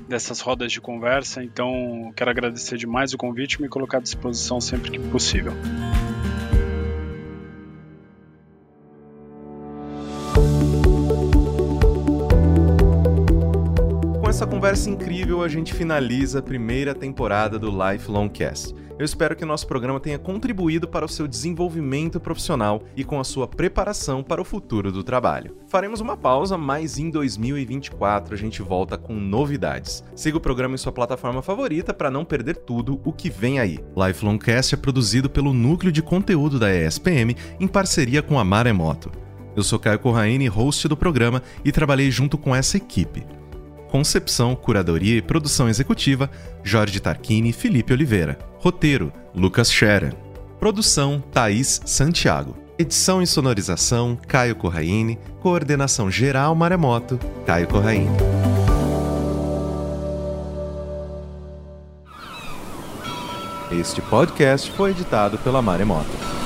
dessas 0.00 0.40
rodas 0.40 0.72
de 0.72 0.80
conversa. 0.80 1.40
Então, 1.40 2.12
quero 2.16 2.30
agradecer 2.32 2.76
demais 2.76 3.14
o 3.14 3.16
convite 3.16 3.54
e 3.54 3.62
me 3.62 3.68
colocar 3.68 3.98
à 3.98 4.00
disposição 4.00 4.60
sempre 4.60 4.90
que 4.90 4.98
possível. 4.98 5.52
essa 14.28 14.46
conversa 14.46 14.88
incrível, 14.88 15.42
a 15.42 15.48
gente 15.48 15.74
finaliza 15.74 16.38
a 16.38 16.42
primeira 16.42 16.94
temporada 16.94 17.58
do 17.58 17.70
Lifelong 17.70 18.28
Cast. 18.28 18.72
Eu 18.98 19.04
espero 19.04 19.36
que 19.36 19.44
nosso 19.44 19.64
programa 19.64 20.00
tenha 20.00 20.18
contribuído 20.18 20.88
para 20.88 21.04
o 21.04 21.08
seu 21.08 21.28
desenvolvimento 21.28 22.18
profissional 22.18 22.82
e 22.96 23.04
com 23.04 23.20
a 23.20 23.24
sua 23.24 23.46
preparação 23.46 24.24
para 24.24 24.42
o 24.42 24.44
futuro 24.44 24.90
do 24.90 25.04
trabalho. 25.04 25.56
Faremos 25.68 26.00
uma 26.00 26.16
pausa, 26.16 26.58
mas 26.58 26.98
em 26.98 27.08
2024 27.08 28.34
a 28.34 28.36
gente 28.36 28.60
volta 28.60 28.98
com 28.98 29.14
novidades. 29.14 30.02
Siga 30.16 30.38
o 30.38 30.40
programa 30.40 30.74
em 30.74 30.78
sua 30.78 30.90
plataforma 30.90 31.42
favorita 31.42 31.94
para 31.94 32.10
não 32.10 32.24
perder 32.24 32.56
tudo 32.56 33.00
o 33.04 33.12
que 33.12 33.30
vem 33.30 33.60
aí. 33.60 33.78
Lifelong 33.96 34.38
Cast 34.38 34.74
é 34.74 34.78
produzido 34.78 35.30
pelo 35.30 35.52
núcleo 35.52 35.92
de 35.92 36.02
conteúdo 36.02 36.58
da 36.58 36.74
ESPM 36.74 37.36
em 37.60 37.68
parceria 37.68 38.20
com 38.20 38.36
a 38.36 38.44
Maremoto. 38.44 39.12
Eu 39.54 39.62
sou 39.62 39.78
Caio 39.78 40.00
Corraine, 40.00 40.48
host 40.48 40.88
do 40.88 40.96
programa, 40.96 41.40
e 41.64 41.70
trabalhei 41.70 42.10
junto 42.10 42.36
com 42.36 42.54
essa 42.54 42.76
equipe. 42.76 43.37
Concepção, 43.88 44.54
curadoria 44.54 45.16
e 45.16 45.22
produção 45.22 45.68
executiva: 45.68 46.30
Jorge 46.62 47.00
Tarquini 47.00 47.50
e 47.50 47.52
Felipe 47.52 47.92
Oliveira. 47.92 48.38
Roteiro: 48.58 49.12
Lucas 49.34 49.70
Scherer. 49.70 50.14
Produção: 50.60 51.22
Thaís 51.32 51.80
Santiago. 51.84 52.56
Edição 52.78 53.20
e 53.22 53.26
sonorização: 53.26 54.18
Caio 54.28 54.54
Corraine. 54.54 55.18
Coordenação 55.40 56.10
geral 56.10 56.54
Maremoto: 56.54 57.18
Caio 57.46 57.66
Corraine. 57.66 58.10
Este 63.70 64.00
podcast 64.00 64.70
foi 64.72 64.92
editado 64.92 65.36
pela 65.38 65.60
Maremoto. 65.60 66.37